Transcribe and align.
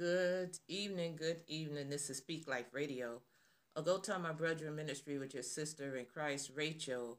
Good 0.00 0.56
evening, 0.66 1.16
good 1.16 1.42
evening. 1.46 1.90
This 1.90 2.08
is 2.08 2.16
Speak 2.16 2.48
Life 2.48 2.72
Radio. 2.72 3.20
I'll 3.76 3.82
go 3.82 3.98
tell 3.98 4.18
my 4.18 4.32
brethren 4.32 4.74
ministry 4.74 5.18
with 5.18 5.34
your 5.34 5.42
sister 5.42 5.94
in 5.94 6.06
Christ, 6.06 6.52
Rachel 6.54 7.18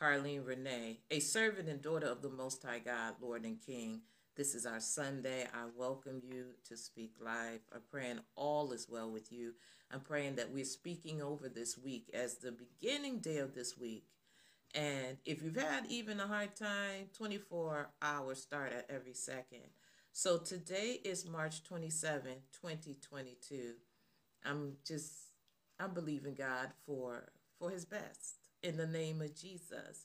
Carlene 0.00 0.46
Renee, 0.46 1.00
a 1.10 1.20
servant 1.20 1.68
and 1.68 1.82
daughter 1.82 2.06
of 2.06 2.22
the 2.22 2.30
Most 2.30 2.62
High 2.62 2.78
God, 2.78 3.16
Lord 3.20 3.44
and 3.44 3.60
King. 3.60 4.00
This 4.34 4.54
is 4.54 4.64
our 4.64 4.80
Sunday. 4.80 5.46
I 5.52 5.66
welcome 5.76 6.22
you 6.24 6.54
to 6.70 6.76
Speak 6.78 7.16
Life. 7.20 7.60
I'm 7.70 7.82
praying 7.90 8.20
all 8.34 8.72
is 8.72 8.88
well 8.88 9.10
with 9.10 9.30
you. 9.30 9.52
I'm 9.92 10.00
praying 10.00 10.36
that 10.36 10.54
we're 10.54 10.64
speaking 10.64 11.20
over 11.20 11.50
this 11.50 11.76
week 11.76 12.08
as 12.14 12.36
the 12.36 12.52
beginning 12.52 13.18
day 13.18 13.40
of 13.40 13.54
this 13.54 13.76
week. 13.76 14.06
And 14.74 15.18
if 15.26 15.42
you've 15.42 15.56
had 15.56 15.84
even 15.90 16.18
a 16.18 16.26
hard 16.26 16.56
time, 16.56 17.10
24 17.14 17.90
hours 18.00 18.40
start 18.40 18.72
at 18.72 18.86
every 18.88 19.12
second. 19.12 19.68
So 20.14 20.36
today 20.36 21.00
is 21.04 21.26
March 21.26 21.64
27, 21.64 22.32
2022. 22.60 23.72
I'm 24.44 24.74
just 24.86 25.10
I'm 25.80 25.94
believing 25.94 26.34
God 26.34 26.68
for 26.84 27.32
for 27.58 27.70
his 27.70 27.86
best 27.86 28.36
in 28.62 28.76
the 28.76 28.86
name 28.86 29.22
of 29.22 29.34
Jesus. 29.34 30.04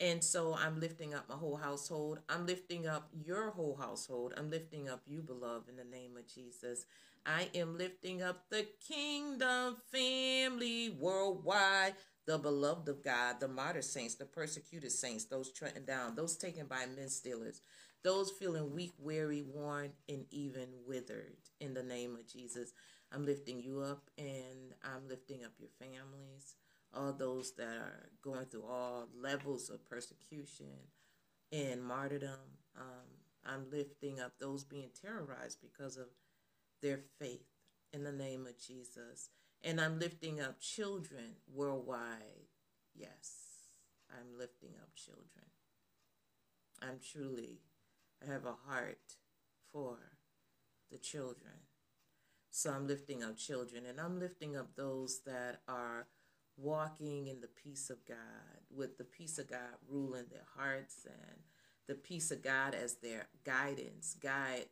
And 0.00 0.24
so 0.24 0.56
I'm 0.56 0.80
lifting 0.80 1.12
up 1.12 1.28
my 1.28 1.36
whole 1.36 1.56
household. 1.56 2.20
I'm 2.28 2.46
lifting 2.46 2.86
up 2.86 3.10
your 3.12 3.50
whole 3.50 3.76
household. 3.76 4.32
I'm 4.36 4.50
lifting 4.50 4.88
up 4.88 5.02
you, 5.06 5.20
beloved, 5.20 5.68
in 5.68 5.76
the 5.76 5.84
name 5.84 6.16
of 6.16 6.26
Jesus. 6.26 6.86
I 7.26 7.48
am 7.54 7.76
lifting 7.76 8.22
up 8.22 8.48
the 8.50 8.66
kingdom 8.86 9.76
family 9.92 10.96
worldwide, 10.98 11.94
the 12.26 12.38
beloved 12.38 12.88
of 12.88 13.04
God, 13.04 13.40
the 13.40 13.48
martyr 13.48 13.82
saints, 13.82 14.14
the 14.14 14.24
persecuted 14.24 14.90
saints, 14.90 15.26
those 15.26 15.52
trodden 15.52 15.84
down, 15.84 16.16
those 16.16 16.36
taken 16.36 16.66
by 16.66 16.86
men 16.96 17.08
stealers, 17.08 17.60
those 18.04 18.30
feeling 18.30 18.74
weak, 18.74 18.92
weary, 18.98 19.42
worn, 19.42 19.90
and 20.08 20.26
even 20.30 20.68
withered. 20.86 21.38
In 21.58 21.72
the 21.72 21.82
name 21.82 22.14
of 22.14 22.28
Jesus, 22.28 22.72
I'm 23.10 23.24
lifting 23.24 23.60
you 23.60 23.80
up 23.80 24.10
and 24.18 24.74
I'm 24.84 25.08
lifting 25.08 25.42
up 25.42 25.52
your 25.58 25.70
families, 25.80 26.54
all 26.92 27.12
those 27.12 27.54
that 27.56 27.66
are 27.66 28.10
going 28.22 28.44
through 28.44 28.66
all 28.70 29.08
levels 29.18 29.70
of 29.70 29.88
persecution 29.88 30.90
and 31.50 31.82
martyrdom. 31.82 32.38
Um, 32.78 33.08
I'm 33.46 33.66
lifting 33.72 34.20
up 34.20 34.32
those 34.38 34.64
being 34.64 34.90
terrorized 35.00 35.58
because 35.62 35.96
of 35.96 36.08
their 36.82 37.00
faith 37.18 37.46
in 37.92 38.04
the 38.04 38.12
name 38.12 38.46
of 38.46 38.58
Jesus. 38.58 39.30
And 39.62 39.80
I'm 39.80 39.98
lifting 39.98 40.42
up 40.42 40.60
children 40.60 41.36
worldwide. 41.50 42.50
Yes, 42.94 43.32
I'm 44.10 44.38
lifting 44.38 44.74
up 44.82 44.90
children. 44.94 45.46
I'm 46.82 46.98
truly 47.00 47.60
I 48.22 48.32
have 48.32 48.44
a 48.44 48.70
heart 48.70 49.16
for 49.72 49.98
the 50.90 50.98
children. 50.98 51.68
So 52.50 52.70
I'm 52.70 52.86
lifting 52.86 53.22
up 53.22 53.36
children 53.36 53.84
and 53.86 54.00
I'm 54.00 54.18
lifting 54.20 54.56
up 54.56 54.76
those 54.76 55.20
that 55.26 55.60
are 55.66 56.06
walking 56.56 57.26
in 57.26 57.40
the 57.40 57.48
peace 57.48 57.90
of 57.90 58.04
God, 58.06 58.62
with 58.70 58.96
the 58.96 59.04
peace 59.04 59.38
of 59.38 59.50
God 59.50 59.74
ruling 59.88 60.26
their 60.30 60.46
hearts 60.56 61.04
and 61.04 61.38
the 61.88 61.94
peace 61.94 62.30
of 62.30 62.42
God 62.42 62.74
as 62.74 62.96
their 62.96 63.26
guidance, 63.44 64.16
guide 64.22 64.66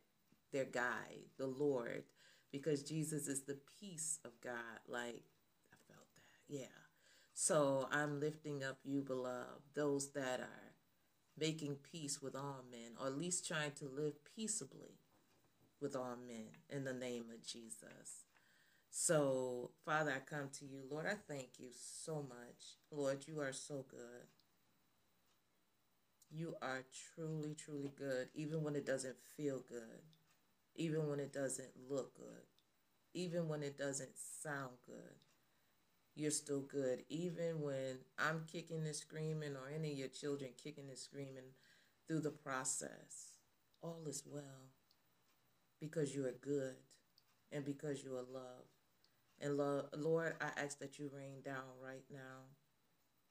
their 0.53 0.65
guide, 0.65 1.25
the 1.37 1.47
Lord, 1.47 2.03
because 2.51 2.83
Jesus 2.83 3.27
is 3.27 3.43
the 3.43 3.57
peace 3.81 4.19
of 4.23 4.31
God. 4.41 4.79
Like 4.87 5.23
I 5.73 5.77
felt 5.87 6.07
that. 6.15 6.47
Yeah. 6.47 6.67
So 7.33 7.89
I'm 7.91 8.19
lifting 8.19 8.63
up 8.63 8.77
you, 8.85 9.01
beloved, 9.01 9.63
those 9.73 10.11
that 10.11 10.39
are 10.39 10.62
making 11.39 11.77
peace 11.91 12.21
with 12.21 12.35
all 12.35 12.63
men, 12.71 12.91
or 12.99 13.07
at 13.07 13.17
least 13.17 13.47
trying 13.47 13.71
to 13.71 13.85
live 13.85 14.13
peaceably 14.35 14.99
with 15.81 15.95
all 15.95 16.17
men 16.27 16.47
in 16.69 16.83
the 16.83 16.93
name 16.93 17.25
of 17.33 17.45
Jesus. 17.45 18.25
So, 18.89 19.71
Father, 19.85 20.13
I 20.15 20.19
come 20.19 20.49
to 20.59 20.65
you. 20.65 20.83
Lord, 20.89 21.05
I 21.07 21.15
thank 21.27 21.59
you 21.59 21.69
so 21.73 22.25
much. 22.27 22.77
Lord, 22.91 23.25
you 23.27 23.39
are 23.39 23.53
so 23.53 23.85
good. 23.89 24.27
You 26.29 26.55
are 26.61 26.83
truly, 27.15 27.55
truly 27.55 27.91
good, 27.95 28.29
even 28.33 28.63
when 28.63 28.75
it 28.75 28.85
doesn't 28.85 29.17
feel 29.35 29.61
good, 29.67 30.01
even 30.75 31.07
when 31.07 31.19
it 31.19 31.33
doesn't 31.33 31.71
look 31.89 32.15
good, 32.15 32.45
even 33.13 33.47
when 33.47 33.61
it 33.61 33.77
doesn't 33.77 34.17
sound 34.17 34.73
good 34.85 35.15
you're 36.15 36.31
still 36.31 36.61
good. 36.61 37.03
Even 37.09 37.61
when 37.61 37.99
I'm 38.17 38.43
kicking 38.51 38.85
and 38.85 38.95
screaming, 38.95 39.55
or 39.55 39.69
any 39.73 39.91
of 39.93 39.97
your 39.97 40.07
children 40.07 40.51
kicking 40.61 40.89
and 40.89 40.97
screaming 40.97 41.53
through 42.07 42.21
the 42.21 42.31
process, 42.31 43.37
all 43.81 44.03
is 44.07 44.23
well 44.25 44.71
because 45.79 46.15
you 46.15 46.25
are 46.25 46.35
good 46.41 46.75
and 47.51 47.65
because 47.65 48.03
you 48.03 48.13
are 48.13 48.33
loved. 48.33 48.69
And 49.41 49.57
Lord, 49.57 50.35
I 50.39 50.61
ask 50.61 50.79
that 50.79 50.99
you 50.99 51.09
rain 51.13 51.41
down 51.43 51.63
right 51.83 52.05
now. 52.11 52.47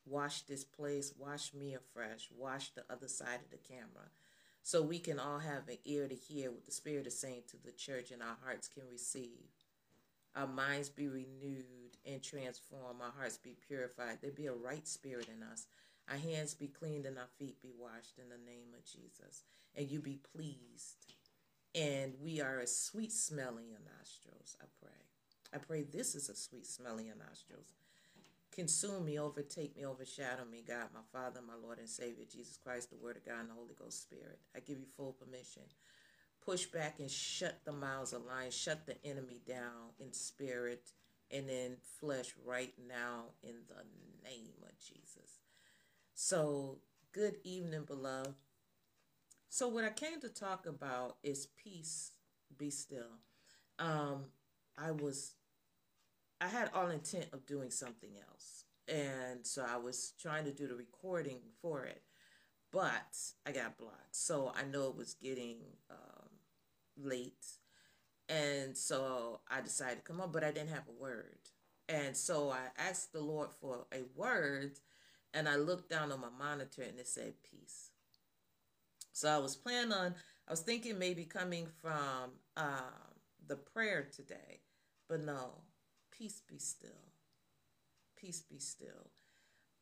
Wash 0.04 0.42
this 0.42 0.64
place, 0.64 1.14
wash 1.16 1.54
me 1.54 1.74
afresh, 1.74 2.28
wash 2.36 2.70
the 2.70 2.84
other 2.90 3.06
side 3.08 3.38
of 3.44 3.50
the 3.50 3.56
camera 3.56 4.10
so 4.62 4.82
we 4.82 4.98
can 4.98 5.18
all 5.18 5.38
have 5.38 5.68
an 5.68 5.78
ear 5.84 6.08
to 6.08 6.14
hear 6.14 6.50
what 6.50 6.64
the 6.64 6.72
Spirit 6.72 7.06
is 7.06 7.18
saying 7.18 7.42
to 7.48 7.56
the 7.56 7.72
church 7.72 8.10
and 8.10 8.22
our 8.22 8.36
hearts 8.44 8.68
can 8.68 8.84
receive 8.90 9.48
our 10.34 10.46
minds 10.46 10.88
be 10.88 11.08
renewed 11.08 11.96
and 12.06 12.22
transformed, 12.22 13.00
our 13.02 13.12
hearts 13.16 13.38
be 13.38 13.56
purified, 13.66 14.18
there 14.20 14.30
be 14.30 14.46
a 14.46 14.52
right 14.52 14.86
spirit 14.86 15.28
in 15.28 15.42
us, 15.42 15.66
our 16.10 16.16
hands 16.16 16.54
be 16.54 16.68
cleaned 16.68 17.06
and 17.06 17.18
our 17.18 17.28
feet 17.38 17.60
be 17.62 17.72
washed 17.78 18.18
in 18.18 18.28
the 18.28 18.50
name 18.50 18.74
of 18.76 18.84
Jesus, 18.84 19.44
and 19.76 19.88
you 19.88 20.00
be 20.00 20.18
pleased. 20.34 21.06
And 21.74 22.14
we 22.22 22.40
are 22.40 22.58
a 22.58 22.66
sweet 22.66 23.12
smell 23.12 23.56
in 23.56 23.68
your 23.68 23.80
nostrils, 23.98 24.56
I 24.60 24.66
pray. 24.80 24.90
I 25.54 25.58
pray 25.58 25.82
this 25.82 26.14
is 26.14 26.28
a 26.28 26.34
sweet 26.34 26.66
smell 26.66 26.98
in 26.98 27.06
your 27.06 27.16
nostrils. 27.16 27.72
Consume 28.52 29.06
me, 29.06 29.18
overtake 29.18 29.74
me, 29.76 29.86
overshadow 29.86 30.44
me, 30.44 30.62
God, 30.66 30.88
my 30.92 31.00
Father, 31.10 31.40
my 31.40 31.54
Lord 31.62 31.78
and 31.78 31.88
Savior, 31.88 32.24
Jesus 32.30 32.58
Christ, 32.58 32.90
the 32.90 32.96
Word 32.96 33.16
of 33.16 33.24
God, 33.24 33.40
and 33.40 33.50
the 33.50 33.54
Holy 33.54 33.74
Ghost 33.78 34.02
Spirit. 34.02 34.38
I 34.54 34.60
give 34.60 34.78
you 34.78 34.84
full 34.94 35.12
permission 35.12 35.62
push 36.44 36.66
back 36.66 36.98
and 36.98 37.10
shut 37.10 37.60
the 37.64 37.72
mouths 37.72 38.12
of 38.12 38.24
lions, 38.24 38.54
shut 38.54 38.86
the 38.86 38.96
enemy 39.04 39.40
down 39.46 39.92
in 40.00 40.12
spirit 40.12 40.90
and 41.30 41.48
in 41.48 41.76
flesh 42.00 42.32
right 42.44 42.74
now 42.88 43.24
in 43.42 43.54
the 43.68 44.28
name 44.28 44.54
of 44.62 44.78
Jesus. 44.78 45.40
So, 46.14 46.78
good 47.12 47.36
evening, 47.44 47.84
beloved. 47.84 48.34
So, 49.48 49.68
what 49.68 49.84
I 49.84 49.90
came 49.90 50.20
to 50.20 50.28
talk 50.28 50.66
about 50.66 51.16
is 51.22 51.48
peace, 51.62 52.12
be 52.58 52.70
still. 52.70 53.20
Um, 53.78 54.26
I 54.78 54.90
was, 54.90 55.32
I 56.40 56.48
had 56.48 56.70
all 56.74 56.90
intent 56.90 57.26
of 57.32 57.46
doing 57.46 57.70
something 57.70 58.10
else. 58.28 58.64
And 58.88 59.46
so 59.46 59.64
I 59.66 59.76
was 59.76 60.12
trying 60.20 60.44
to 60.44 60.52
do 60.52 60.66
the 60.66 60.74
recording 60.74 61.38
for 61.60 61.84
it 61.84 62.02
but 62.72 63.16
I 63.46 63.52
got 63.52 63.78
blocked. 63.78 64.16
So 64.16 64.52
I 64.56 64.64
know 64.64 64.88
it 64.88 64.96
was 64.96 65.14
getting 65.14 65.58
um, 65.90 66.21
late. 66.96 67.46
And 68.28 68.76
so 68.76 69.40
I 69.50 69.60
decided 69.60 69.96
to 69.96 70.02
come 70.02 70.20
on, 70.20 70.32
but 70.32 70.44
I 70.44 70.50
didn't 70.52 70.70
have 70.70 70.88
a 70.88 71.02
word. 71.02 71.38
And 71.88 72.16
so 72.16 72.50
I 72.50 72.68
asked 72.78 73.12
the 73.12 73.20
Lord 73.20 73.50
for 73.60 73.86
a 73.92 74.02
word, 74.14 74.78
and 75.34 75.48
I 75.48 75.56
looked 75.56 75.90
down 75.90 76.12
on 76.12 76.20
my 76.20 76.30
monitor 76.38 76.82
and 76.82 76.98
it 76.98 77.08
said 77.08 77.34
peace. 77.42 77.90
So 79.12 79.28
I 79.28 79.38
was 79.38 79.56
planning 79.56 79.92
on, 79.92 80.14
I 80.48 80.50
was 80.50 80.60
thinking 80.60 80.98
maybe 80.98 81.24
coming 81.24 81.66
from 81.80 82.32
um, 82.56 83.12
the 83.46 83.56
prayer 83.56 84.08
today, 84.14 84.60
but 85.08 85.22
no, 85.22 85.62
peace 86.10 86.40
be 86.48 86.58
still. 86.58 86.90
Peace 88.16 88.40
be 88.40 88.58
still. 88.58 89.10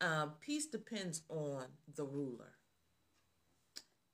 Um, 0.00 0.32
peace 0.40 0.66
depends 0.66 1.22
on 1.28 1.66
the 1.94 2.04
ruler 2.04 2.54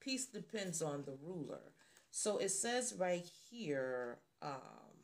peace 0.06 0.26
depends 0.26 0.80
on 0.82 1.02
the 1.04 1.16
ruler. 1.20 1.72
So 2.18 2.38
it 2.38 2.48
says 2.48 2.94
right 2.96 3.28
here, 3.50 4.16
um, 4.40 4.96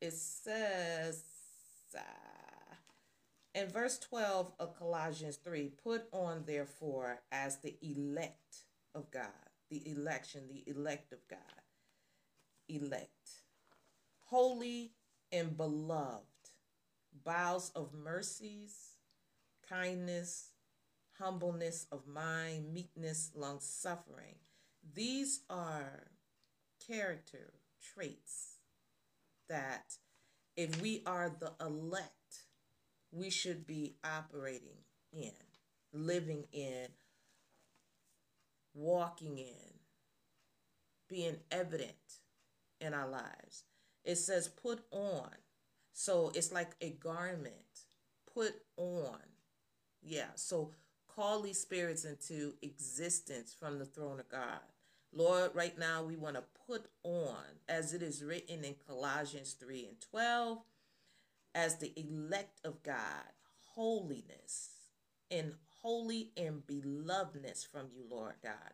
it 0.00 0.14
says 0.14 1.22
uh, 1.94 2.74
in 3.54 3.68
verse 3.68 3.98
12 3.98 4.50
of 4.58 4.78
Colossians 4.78 5.36
3 5.36 5.72
put 5.84 6.04
on, 6.10 6.44
therefore, 6.46 7.20
as 7.30 7.58
the 7.58 7.76
elect 7.82 8.60
of 8.94 9.10
God, 9.10 9.26
the 9.68 9.86
election, 9.90 10.44
the 10.48 10.64
elect 10.66 11.12
of 11.12 11.18
God, 11.28 11.38
elect, 12.70 13.32
holy 14.30 14.92
and 15.32 15.54
beloved, 15.54 16.24
bowels 17.26 17.70
of 17.76 17.92
mercies, 17.92 18.92
kindness, 19.68 20.48
humbleness 21.18 21.86
of 21.92 22.06
mind, 22.06 22.72
meekness, 22.72 23.32
long 23.34 23.58
suffering. 23.60 24.36
These 24.94 25.40
are 25.48 26.08
character 26.86 27.54
traits 27.94 28.56
that 29.48 29.96
if 30.56 30.80
we 30.80 31.02
are 31.06 31.30
the 31.30 31.52
elect, 31.60 32.12
we 33.10 33.30
should 33.30 33.66
be 33.66 33.96
operating 34.04 34.78
in, 35.12 35.32
living 35.92 36.44
in, 36.52 36.88
walking 38.74 39.38
in, 39.38 39.74
being 41.08 41.36
evident 41.50 41.92
in 42.80 42.94
our 42.94 43.08
lives. 43.08 43.64
It 44.04 44.16
says 44.16 44.48
put 44.48 44.80
on. 44.90 45.30
So 45.92 46.32
it's 46.34 46.52
like 46.52 46.72
a 46.80 46.90
garment. 46.90 47.54
Put 48.32 48.54
on. 48.76 49.20
Yeah. 50.02 50.30
So 50.34 50.70
call 51.06 51.42
these 51.42 51.60
spirits 51.60 52.04
into 52.04 52.54
existence 52.62 53.54
from 53.58 53.78
the 53.78 53.84
throne 53.84 54.18
of 54.18 54.28
God. 54.28 54.60
Lord, 55.14 55.50
right 55.54 55.78
now 55.78 56.02
we 56.02 56.16
want 56.16 56.36
to 56.36 56.44
put 56.66 56.86
on, 57.02 57.60
as 57.68 57.92
it 57.92 58.02
is 58.02 58.24
written 58.24 58.64
in 58.64 58.76
Colossians 58.86 59.52
3 59.52 59.86
and 59.86 60.00
12, 60.00 60.58
as 61.54 61.76
the 61.76 61.92
elect 61.96 62.60
of 62.64 62.82
God, 62.82 63.32
holiness 63.74 64.70
and 65.30 65.54
holy 65.82 66.30
and 66.36 66.62
belovedness 66.66 67.66
from 67.66 67.88
you, 67.94 68.04
Lord 68.10 68.34
God. 68.42 68.72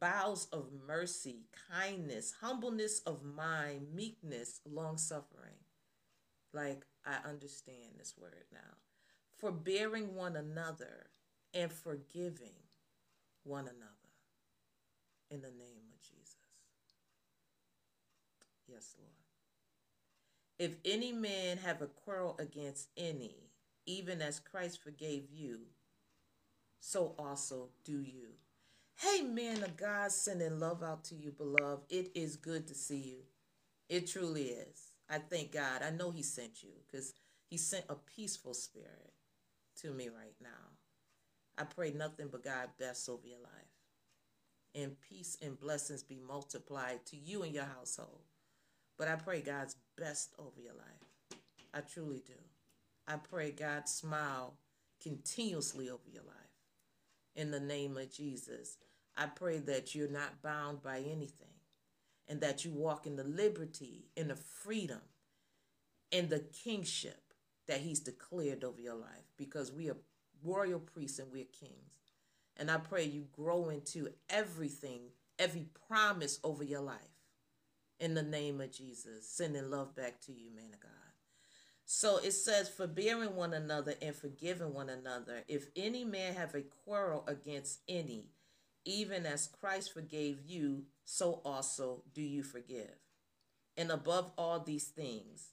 Bows 0.00 0.48
of 0.52 0.70
mercy, 0.86 1.44
kindness, 1.70 2.34
humbleness 2.40 3.00
of 3.00 3.22
mind, 3.22 3.94
meekness, 3.94 4.60
long 4.68 4.96
suffering. 4.96 5.54
Like 6.52 6.84
I 7.06 7.28
understand 7.28 7.94
this 7.98 8.14
word 8.20 8.44
now. 8.52 8.78
Forbearing 9.36 10.14
one 10.14 10.36
another 10.36 11.06
and 11.52 11.72
forgiving 11.72 12.54
one 13.44 13.64
another 13.64 14.03
in 15.34 15.42
the 15.42 15.48
name 15.48 15.90
of 15.92 16.00
Jesus. 16.00 16.36
Yes, 18.68 18.94
Lord. 18.98 19.10
If 20.58 20.76
any 20.84 21.12
man 21.12 21.58
have 21.58 21.82
a 21.82 21.86
quarrel 21.86 22.36
against 22.38 22.88
any, 22.96 23.50
even 23.84 24.22
as 24.22 24.38
Christ 24.38 24.82
forgave 24.82 25.24
you, 25.32 25.58
so 26.80 27.14
also 27.18 27.70
do 27.84 28.00
you. 28.00 28.28
Hey, 28.96 29.22
man 29.22 29.64
of 29.64 29.76
God, 29.76 30.12
sending 30.12 30.60
love 30.60 30.82
out 30.82 31.04
to 31.06 31.16
you, 31.16 31.32
beloved. 31.32 31.82
It 31.90 32.12
is 32.14 32.36
good 32.36 32.68
to 32.68 32.74
see 32.74 32.98
you. 32.98 33.18
It 33.88 34.06
truly 34.06 34.44
is. 34.44 34.92
I 35.10 35.18
thank 35.18 35.52
God. 35.52 35.82
I 35.82 35.90
know 35.90 36.12
He 36.12 36.22
sent 36.22 36.62
you 36.62 36.70
because 36.86 37.12
He 37.50 37.58
sent 37.58 37.86
a 37.88 37.96
peaceful 37.96 38.54
spirit 38.54 39.12
to 39.82 39.90
me 39.90 40.08
right 40.08 40.36
now. 40.40 40.70
I 41.58 41.64
pray 41.64 41.90
nothing 41.90 42.28
but 42.30 42.44
God 42.44 42.68
best 42.78 43.08
over 43.08 43.26
your 43.26 43.40
life. 43.40 43.73
And 44.74 44.96
peace 45.00 45.36
and 45.40 45.58
blessings 45.58 46.02
be 46.02 46.18
multiplied 46.26 47.06
to 47.06 47.16
you 47.16 47.42
and 47.42 47.54
your 47.54 47.64
household. 47.64 48.22
But 48.98 49.08
I 49.08 49.16
pray 49.16 49.40
God's 49.40 49.76
best 49.96 50.34
over 50.38 50.60
your 50.60 50.74
life. 50.74 51.38
I 51.72 51.80
truly 51.80 52.22
do. 52.26 52.34
I 53.06 53.16
pray 53.16 53.50
God's 53.50 53.92
smile 53.92 54.54
continuously 55.02 55.88
over 55.90 56.08
your 56.10 56.22
life. 56.22 56.34
In 57.36 57.50
the 57.50 57.60
name 57.60 57.96
of 57.96 58.12
Jesus, 58.12 58.78
I 59.16 59.26
pray 59.26 59.58
that 59.58 59.94
you're 59.94 60.08
not 60.08 60.42
bound 60.42 60.82
by 60.82 60.98
anything 60.98 61.48
and 62.28 62.40
that 62.40 62.64
you 62.64 62.72
walk 62.72 63.06
in 63.06 63.16
the 63.16 63.24
liberty, 63.24 64.06
in 64.16 64.28
the 64.28 64.36
freedom, 64.36 65.02
in 66.10 66.28
the 66.28 66.40
kingship 66.40 67.34
that 67.66 67.80
He's 67.80 68.00
declared 68.00 68.64
over 68.64 68.80
your 68.80 68.94
life 68.94 69.32
because 69.36 69.72
we 69.72 69.90
are 69.90 69.96
royal 70.42 70.78
priests 70.78 71.18
and 71.18 71.30
we're 71.32 71.44
kings. 71.44 72.03
And 72.56 72.70
I 72.70 72.78
pray 72.78 73.04
you 73.04 73.26
grow 73.32 73.68
into 73.68 74.08
everything, 74.28 75.10
every 75.38 75.66
promise 75.88 76.38
over 76.44 76.62
your 76.62 76.80
life 76.80 76.98
in 77.98 78.14
the 78.14 78.22
name 78.22 78.60
of 78.60 78.72
Jesus, 78.72 79.28
sending 79.28 79.70
love 79.70 79.94
back 79.94 80.20
to 80.22 80.32
you, 80.32 80.54
man 80.54 80.72
of 80.72 80.80
God. 80.80 80.90
So 81.86 82.18
it 82.18 82.32
says, 82.32 82.68
forbearing 82.68 83.36
one 83.36 83.52
another 83.52 83.94
and 84.00 84.14
forgiving 84.14 84.72
one 84.72 84.88
another. 84.88 85.44
If 85.48 85.66
any 85.76 86.04
man 86.04 86.34
have 86.34 86.54
a 86.54 86.62
quarrel 86.62 87.24
against 87.26 87.80
any, 87.88 88.26
even 88.84 89.26
as 89.26 89.48
Christ 89.60 89.92
forgave 89.92 90.38
you, 90.46 90.84
so 91.04 91.40
also 91.44 92.02
do 92.14 92.22
you 92.22 92.42
forgive. 92.42 92.96
And 93.76 93.90
above 93.90 94.30
all 94.38 94.60
these 94.60 94.84
things, 94.84 95.50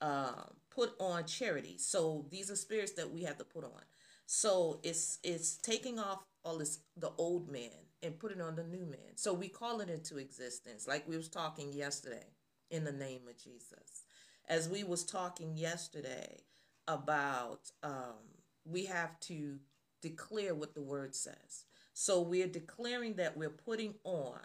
uh, 0.00 0.44
put 0.70 0.92
on 1.00 1.24
charity. 1.24 1.76
So 1.78 2.26
these 2.30 2.50
are 2.50 2.56
spirits 2.56 2.92
that 2.92 3.12
we 3.12 3.22
have 3.22 3.38
to 3.38 3.44
put 3.44 3.64
on. 3.64 3.82
So 4.30 4.78
it's 4.82 5.18
it's 5.24 5.56
taking 5.56 5.98
off 5.98 6.22
all 6.44 6.58
this 6.58 6.80
the 6.98 7.10
old 7.16 7.50
man 7.50 7.70
and 8.02 8.18
putting 8.18 8.42
on 8.42 8.56
the 8.56 8.62
new 8.62 8.84
man. 8.84 9.16
So 9.16 9.32
we 9.32 9.48
call 9.48 9.80
it 9.80 9.88
into 9.88 10.18
existence, 10.18 10.86
like 10.86 11.08
we 11.08 11.16
was 11.16 11.30
talking 11.30 11.72
yesterday, 11.72 12.26
in 12.70 12.84
the 12.84 12.92
name 12.92 13.22
of 13.26 13.42
Jesus. 13.42 14.02
As 14.46 14.68
we 14.68 14.84
was 14.84 15.02
talking 15.02 15.56
yesterday 15.56 16.42
about 16.86 17.70
um, 17.82 18.20
we 18.66 18.84
have 18.84 19.18
to 19.20 19.60
declare 20.02 20.54
what 20.54 20.74
the 20.74 20.82
word 20.82 21.14
says. 21.14 21.64
So 21.94 22.20
we're 22.20 22.48
declaring 22.48 23.14
that 23.14 23.34
we're 23.34 23.48
putting 23.48 23.94
on 24.04 24.40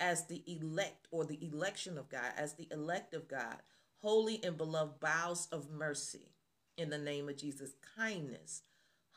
as 0.00 0.26
the 0.26 0.42
elect 0.48 1.06
or 1.12 1.24
the 1.24 1.38
election 1.46 1.96
of 1.96 2.08
God, 2.08 2.32
as 2.36 2.54
the 2.54 2.66
elect 2.72 3.14
of 3.14 3.28
God, 3.28 3.58
holy 3.98 4.42
and 4.42 4.58
beloved 4.58 4.98
bowels 4.98 5.46
of 5.52 5.70
mercy 5.70 6.32
in 6.76 6.90
the 6.90 6.98
name 6.98 7.28
of 7.28 7.36
Jesus, 7.36 7.74
kindness, 7.96 8.62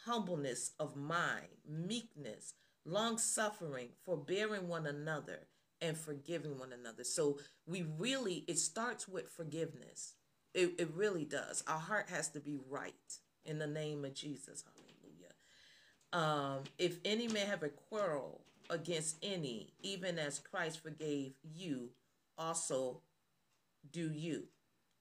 humbleness 0.05 0.71
of 0.79 0.95
mind, 0.95 1.47
meekness, 1.67 2.53
long 2.85 3.17
suffering, 3.17 3.89
forbearing 4.03 4.67
one 4.67 4.85
another, 4.85 5.47
and 5.81 5.97
forgiving 5.97 6.57
one 6.57 6.71
another. 6.71 7.03
So 7.03 7.39
we 7.65 7.85
really, 7.97 8.45
it 8.47 8.59
starts 8.59 9.07
with 9.07 9.29
forgiveness. 9.29 10.13
It, 10.53 10.73
it 10.79 10.89
really 10.93 11.25
does. 11.25 11.63
Our 11.67 11.79
heart 11.79 12.09
has 12.09 12.29
to 12.29 12.39
be 12.39 12.57
right 12.69 12.93
in 13.45 13.59
the 13.59 13.67
name 13.67 14.05
of 14.05 14.13
Jesus. 14.13 14.63
Hallelujah. 14.63 15.33
Um, 16.13 16.63
if 16.77 16.99
any 17.03 17.27
man 17.27 17.47
have 17.47 17.63
a 17.63 17.69
quarrel 17.69 18.41
against 18.69 19.17
any, 19.21 19.73
even 19.81 20.17
as 20.17 20.39
Christ 20.39 20.81
forgave 20.81 21.33
you, 21.43 21.89
also 22.37 23.01
do 23.91 24.11
you. 24.11 24.45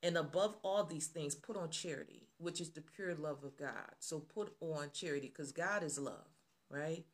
And 0.02 0.18
above 0.18 0.56
all 0.62 0.84
these 0.84 1.06
things, 1.06 1.34
put 1.34 1.56
on 1.56 1.70
charity, 1.70 2.23
which 2.38 2.60
is 2.60 2.70
the 2.70 2.80
pure 2.80 3.14
love 3.14 3.44
of 3.44 3.56
God. 3.56 3.94
So 3.98 4.18
put 4.20 4.54
on 4.60 4.90
charity 4.92 5.28
because 5.28 5.52
God 5.52 5.82
is 5.82 5.98
love, 5.98 6.28
right? 6.70 7.04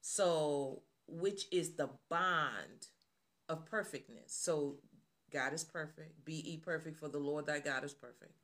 So, 0.00 0.82
which 1.06 1.46
is 1.50 1.76
the 1.76 1.88
bond 2.10 2.88
of 3.48 3.64
perfectness. 3.64 4.34
So, 4.34 4.76
God 5.32 5.52
is 5.52 5.64
perfect. 5.64 6.24
Be 6.24 6.34
ye 6.34 6.56
perfect, 6.58 6.98
for 6.98 7.08
the 7.08 7.18
Lord 7.18 7.46
thy 7.46 7.58
God 7.58 7.84
is 7.84 7.94
perfect. 7.94 8.34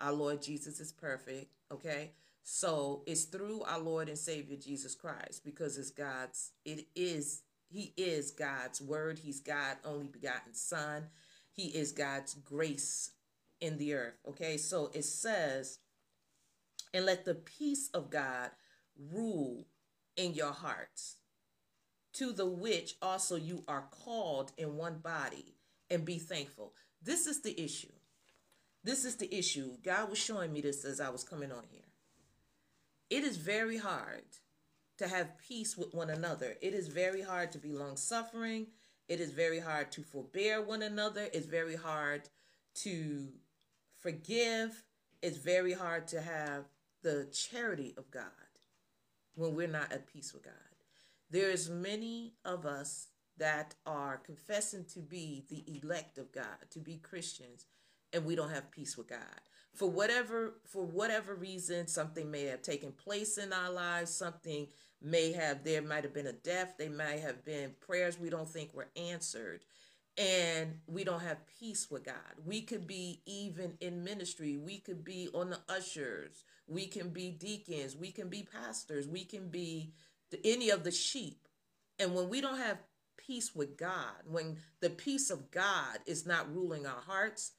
Our 0.00 0.12
Lord 0.12 0.42
Jesus 0.42 0.78
is 0.80 0.92
perfect, 0.92 1.46
okay? 1.72 2.12
So, 2.42 3.02
it's 3.06 3.24
through 3.24 3.62
our 3.62 3.80
Lord 3.80 4.08
and 4.08 4.18
Savior 4.18 4.56
Jesus 4.56 4.94
Christ 4.94 5.44
because 5.44 5.78
it's 5.78 5.90
God's, 5.90 6.52
it 6.64 6.86
is, 6.94 7.42
He 7.70 7.94
is 7.96 8.30
God's 8.30 8.80
word. 8.80 9.18
He's 9.18 9.40
God 9.40 9.78
only 9.84 10.08
begotten 10.08 10.52
Son. 10.52 11.06
He 11.50 11.68
is 11.68 11.92
God's 11.92 12.34
grace 12.34 13.12
in 13.60 13.78
the 13.78 13.94
earth. 13.94 14.18
Okay, 14.28 14.56
so 14.56 14.90
it 14.94 15.04
says, 15.04 15.78
and 16.92 17.04
let 17.06 17.24
the 17.24 17.34
peace 17.34 17.90
of 17.92 18.10
God 18.10 18.50
rule 19.12 19.66
in 20.16 20.34
your 20.34 20.52
hearts, 20.52 21.16
to 22.14 22.32
the 22.32 22.46
which 22.46 22.96
also 23.00 23.36
you 23.36 23.62
are 23.68 23.88
called 23.90 24.52
in 24.56 24.76
one 24.76 24.98
body, 24.98 25.54
and 25.90 26.04
be 26.04 26.18
thankful. 26.18 26.72
This 27.02 27.26
is 27.26 27.42
the 27.42 27.60
issue. 27.60 27.92
This 28.84 29.04
is 29.04 29.16
the 29.16 29.32
issue. 29.34 29.76
God 29.84 30.10
was 30.10 30.18
showing 30.18 30.52
me 30.52 30.60
this 30.60 30.84
as 30.84 31.00
I 31.00 31.10
was 31.10 31.24
coming 31.24 31.52
on 31.52 31.64
here. 31.70 31.82
It 33.10 33.24
is 33.24 33.36
very 33.36 33.78
hard 33.78 34.24
to 34.98 35.08
have 35.08 35.38
peace 35.38 35.76
with 35.76 35.94
one 35.94 36.10
another. 36.10 36.56
It 36.60 36.74
is 36.74 36.88
very 36.88 37.22
hard 37.22 37.52
to 37.52 37.58
be 37.58 37.72
long 37.72 37.96
suffering. 37.96 38.66
It 39.08 39.20
is 39.20 39.32
very 39.32 39.60
hard 39.60 39.92
to 39.92 40.02
forbear 40.02 40.62
one 40.62 40.82
another. 40.82 41.28
It's 41.32 41.46
very 41.46 41.76
hard 41.76 42.28
to 42.82 43.28
forgive, 44.00 44.84
it's 45.22 45.38
very 45.38 45.72
hard 45.72 46.06
to 46.08 46.20
have 46.20 46.64
the 47.02 47.28
charity 47.32 47.94
of 47.96 48.10
God 48.10 48.22
when 49.34 49.54
we're 49.54 49.68
not 49.68 49.92
at 49.92 50.06
peace 50.06 50.32
with 50.32 50.44
God. 50.44 50.52
There's 51.30 51.68
many 51.68 52.34
of 52.44 52.66
us 52.66 53.08
that 53.38 53.74
are 53.86 54.16
confessing 54.16 54.84
to 54.92 55.00
be 55.00 55.44
the 55.48 55.64
elect 55.80 56.18
of 56.18 56.32
God, 56.32 56.70
to 56.70 56.80
be 56.80 56.96
Christians, 56.96 57.66
and 58.12 58.24
we 58.24 58.34
don't 58.34 58.50
have 58.50 58.70
peace 58.70 58.96
with 58.96 59.08
God. 59.08 59.40
For 59.74 59.88
whatever 59.88 60.54
for 60.64 60.84
whatever 60.84 61.34
reason, 61.34 61.86
something 61.86 62.30
may 62.30 62.44
have 62.44 62.62
taken 62.62 62.90
place 62.92 63.38
in 63.38 63.52
our 63.52 63.70
lives, 63.70 64.10
something 64.12 64.66
may 65.00 65.32
have 65.32 65.62
there 65.62 65.82
might 65.82 66.02
have 66.02 66.14
been 66.14 66.26
a 66.26 66.32
death, 66.32 66.74
they 66.78 66.88
might 66.88 67.20
have 67.20 67.44
been 67.44 67.74
prayers 67.86 68.18
we 68.18 68.30
don't 68.30 68.48
think 68.48 68.74
were 68.74 68.88
answered 68.96 69.60
and 70.18 70.80
we 70.88 71.04
don't 71.04 71.20
have 71.20 71.46
peace 71.60 71.88
with 71.90 72.04
God. 72.04 72.16
We 72.44 72.62
could 72.62 72.86
be 72.86 73.22
even 73.24 73.74
in 73.80 74.02
ministry. 74.02 74.56
We 74.56 74.78
could 74.78 75.04
be 75.04 75.28
on 75.32 75.50
the 75.50 75.60
ushers. 75.68 76.42
We 76.66 76.88
can 76.88 77.10
be 77.10 77.30
deacons. 77.30 77.96
We 77.96 78.10
can 78.10 78.28
be 78.28 78.42
pastors. 78.42 79.06
We 79.06 79.24
can 79.24 79.48
be 79.48 79.92
any 80.44 80.70
of 80.70 80.82
the 80.82 80.90
sheep. 80.90 81.46
And 82.00 82.14
when 82.14 82.28
we 82.28 82.40
don't 82.40 82.58
have 82.58 82.78
peace 83.16 83.54
with 83.54 83.76
God, 83.76 84.24
when 84.26 84.58
the 84.80 84.90
peace 84.90 85.30
of 85.30 85.50
God 85.50 85.98
is 86.04 86.26
not 86.26 86.52
ruling 86.52 86.84
our 86.86 87.00
hearts, 87.06 87.52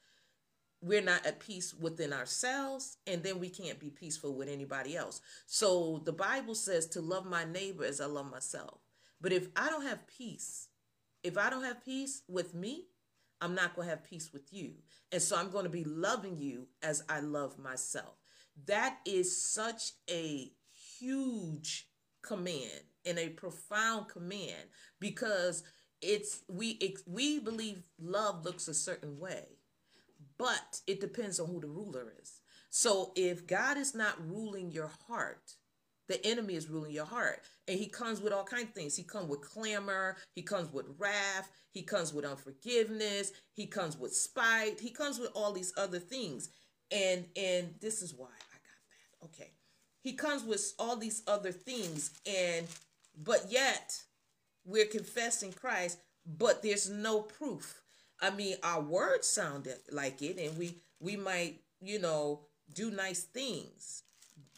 we're 0.81 1.01
not 1.01 1.25
at 1.25 1.41
peace 1.41 1.73
within 1.73 2.13
ourselves, 2.13 2.97
and 3.05 3.21
then 3.21 3.39
we 3.39 3.49
can't 3.49 3.79
be 3.79 3.89
peaceful 3.89 4.33
with 4.33 4.47
anybody 4.47 4.95
else. 4.95 5.19
So 5.45 6.01
the 6.05 6.13
Bible 6.13 6.55
says 6.55 6.87
to 6.87 7.01
love 7.01 7.25
my 7.25 7.43
neighbor 7.43 7.83
as 7.83 7.99
I 7.99 8.05
love 8.05 8.31
myself. 8.31 8.79
But 9.19 9.33
if 9.33 9.49
I 9.57 9.69
don't 9.69 9.85
have 9.85 10.07
peace, 10.07 10.68
if 11.23 11.37
I 11.37 11.49
don't 11.49 11.63
have 11.63 11.83
peace 11.83 12.23
with 12.27 12.53
me, 12.53 12.85
I'm 13.41 13.55
not 13.55 13.75
going 13.75 13.87
to 13.87 13.89
have 13.91 14.03
peace 14.03 14.31
with 14.33 14.51
you. 14.51 14.73
And 15.11 15.21
so 15.21 15.37
I'm 15.37 15.49
going 15.49 15.63
to 15.63 15.69
be 15.69 15.83
loving 15.83 16.37
you 16.37 16.67
as 16.83 17.03
I 17.09 17.19
love 17.21 17.57
myself. 17.57 18.15
That 18.65 18.97
is 19.05 19.41
such 19.41 19.93
a 20.09 20.51
huge 20.99 21.87
command 22.21 22.83
and 23.05 23.17
a 23.17 23.29
profound 23.29 24.09
command 24.09 24.69
because 24.99 25.63
it's 26.01 26.41
we 26.47 26.71
it, 26.71 26.99
we 27.05 27.39
believe 27.39 27.83
love 27.99 28.43
looks 28.43 28.67
a 28.67 28.73
certain 28.73 29.17
way 29.19 29.45
but 30.37 30.81
it 30.87 30.99
depends 30.99 31.39
on 31.39 31.47
who 31.47 31.59
the 31.59 31.67
ruler 31.67 32.13
is 32.21 32.41
so 32.69 33.11
if 33.15 33.47
god 33.47 33.77
is 33.77 33.95
not 33.95 34.15
ruling 34.27 34.71
your 34.71 34.91
heart 35.07 35.55
the 36.09 36.25
enemy 36.25 36.55
is 36.55 36.69
ruling 36.69 36.91
your 36.91 37.05
heart. 37.05 37.41
And 37.67 37.79
he 37.79 37.85
comes 37.85 38.19
with 38.19 38.33
all 38.33 38.43
kinds 38.43 38.69
of 38.69 38.73
things. 38.73 38.95
He 38.95 39.03
comes 39.03 39.29
with 39.29 39.41
clamor. 39.41 40.17
He 40.35 40.41
comes 40.41 40.73
with 40.73 40.87
wrath. 40.97 41.49
He 41.71 41.83
comes 41.83 42.13
with 42.13 42.25
unforgiveness. 42.25 43.31
He 43.53 43.67
comes 43.67 43.95
with 43.97 44.13
spite. 44.13 44.79
He 44.81 44.89
comes 44.89 45.19
with 45.19 45.29
all 45.35 45.53
these 45.53 45.71
other 45.77 45.99
things. 45.99 46.49
And 46.91 47.25
and 47.37 47.75
this 47.79 48.01
is 48.01 48.15
why 48.15 48.25
i 48.25 48.57
got 48.57 49.35
that 49.39 49.41
okay. 49.43 49.51
He 50.01 50.13
comes 50.13 50.43
with 50.43 50.73
all 50.79 50.97
these 50.97 51.21
other 51.27 51.51
things. 51.51 52.11
And 52.25 52.65
but 53.23 53.45
yet 53.49 54.01
we're 54.65 54.85
confessing 54.85 55.53
christ 55.53 55.99
but 56.25 56.61
there's 56.63 56.89
no 56.89 57.21
proof. 57.21 57.81
I 58.19 58.31
mean 58.31 58.55
our 58.63 58.81
words 58.81 59.27
sound 59.27 59.67
like 59.91 60.23
it. 60.23 60.39
And 60.39 60.57
we 60.57 60.81
we 60.99 61.15
might 61.15 61.61
you 61.79 61.99
know 61.99 62.41
do 62.73 62.89
nice 62.89 63.21
things 63.21 64.03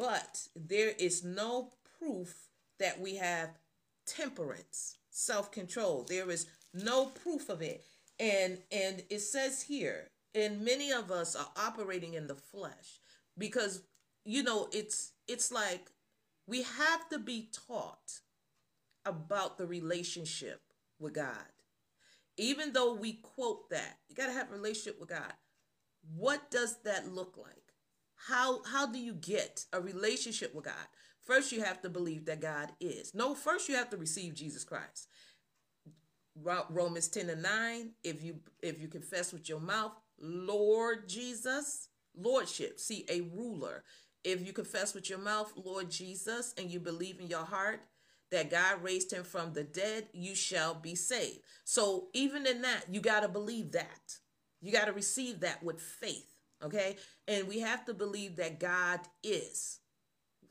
but 0.02 0.48
there 0.56 0.94
is 1.00 1.24
no 1.24 1.70
proof 2.00 2.50
that 2.80 3.00
we 3.00 3.16
have 3.16 3.50
temperance 4.08 4.98
self-control 5.12 6.06
there 6.10 6.30
is 6.32 6.48
no 6.74 7.06
proof 7.06 7.50
of 7.50 7.62
it 7.62 7.86
and 8.20 8.58
and 8.72 9.04
it 9.10 9.20
says 9.20 9.62
here 9.62 10.08
and 10.34 10.66
many 10.66 10.92
of 10.92 11.12
us 11.12 11.36
are 11.36 11.50
operating 11.56 12.14
in 12.16 12.28
the 12.28 12.36
flesh 12.36 13.00
because 13.38 13.84
you 14.26 14.42
know 14.44 14.68
it's 14.74 15.12
it's 15.28 15.52
like 15.52 15.92
we 16.48 16.64
have 16.64 17.08
to 17.10 17.20
be 17.20 17.50
taught 17.68 18.20
about 19.06 19.58
the 19.58 19.66
relationship 19.66 20.62
with 21.00 21.14
God. 21.14 21.36
Even 22.38 22.74
though 22.74 22.94
we 22.94 23.14
quote 23.14 23.70
that, 23.70 24.00
you 24.10 24.16
got 24.16 24.28
to 24.28 24.34
have 24.34 24.50
a 24.50 24.54
relationship 24.54 25.00
with 25.00 25.10
God. 25.10 25.34
What 26.16 26.50
does 26.50 26.78
that 26.84 27.14
look 27.14 27.38
like? 27.38 27.61
How 28.28 28.64
how 28.64 28.86
do 28.86 29.00
you 29.00 29.14
get 29.14 29.66
a 29.74 29.82
relationship 29.82 30.54
with 30.54 30.66
God? 30.66 30.88
First 31.22 31.52
you 31.52 31.64
have 31.64 31.82
to 31.82 31.90
believe 31.90 32.26
that 32.26 32.42
God 32.42 32.72
is. 32.80 33.14
No, 33.14 33.36
first 33.36 33.70
you 33.70 33.76
have 33.76 33.90
to 33.92 33.98
receive 33.98 34.34
Jesus 34.34 34.64
Christ. 34.64 35.08
Romans 36.36 37.10
10 37.10 37.30
and 37.30 37.44
9, 37.44 37.92
if 38.04 38.24
you 38.24 38.40
if 38.62 38.80
you 38.80 38.88
confess 38.88 39.34
with 39.34 39.50
your 39.50 39.60
mouth, 39.60 39.94
Lord 40.20 41.10
Jesus, 41.10 41.90
lordship, 42.16 42.80
see 42.80 43.06
a 43.10 43.22
ruler. 43.22 43.84
If 44.24 44.46
you 44.46 44.54
confess 44.54 44.94
with 44.94 45.10
your 45.10 45.20
mouth, 45.20 45.52
Lord 45.56 45.90
Jesus, 45.90 46.54
and 46.58 46.70
you 46.70 46.80
believe 46.80 47.20
in 47.20 47.28
your 47.28 47.46
heart 47.46 47.82
that 48.32 48.50
God 48.50 48.82
raised 48.82 49.12
him 49.12 49.24
from 49.24 49.54
the 49.54 49.64
dead, 49.64 50.08
you 50.14 50.36
shall 50.36 50.74
be 50.74 50.96
saved. 50.96 51.40
So 51.66 52.08
even 52.14 52.48
in 52.48 52.62
that, 52.62 52.86
you 52.90 53.02
got 53.02 53.22
to 53.22 53.28
believe 53.28 53.72
that. 53.74 54.18
You 54.62 54.72
got 54.72 54.86
to 54.86 54.94
receive 54.94 55.40
that 55.42 55.64
with 55.64 55.82
faith, 55.82 56.31
okay? 56.64 56.98
And 57.28 57.48
we 57.48 57.60
have 57.60 57.86
to 57.86 57.94
believe 57.94 58.36
that 58.38 58.60
God 58.60 59.00
is. 59.24 59.80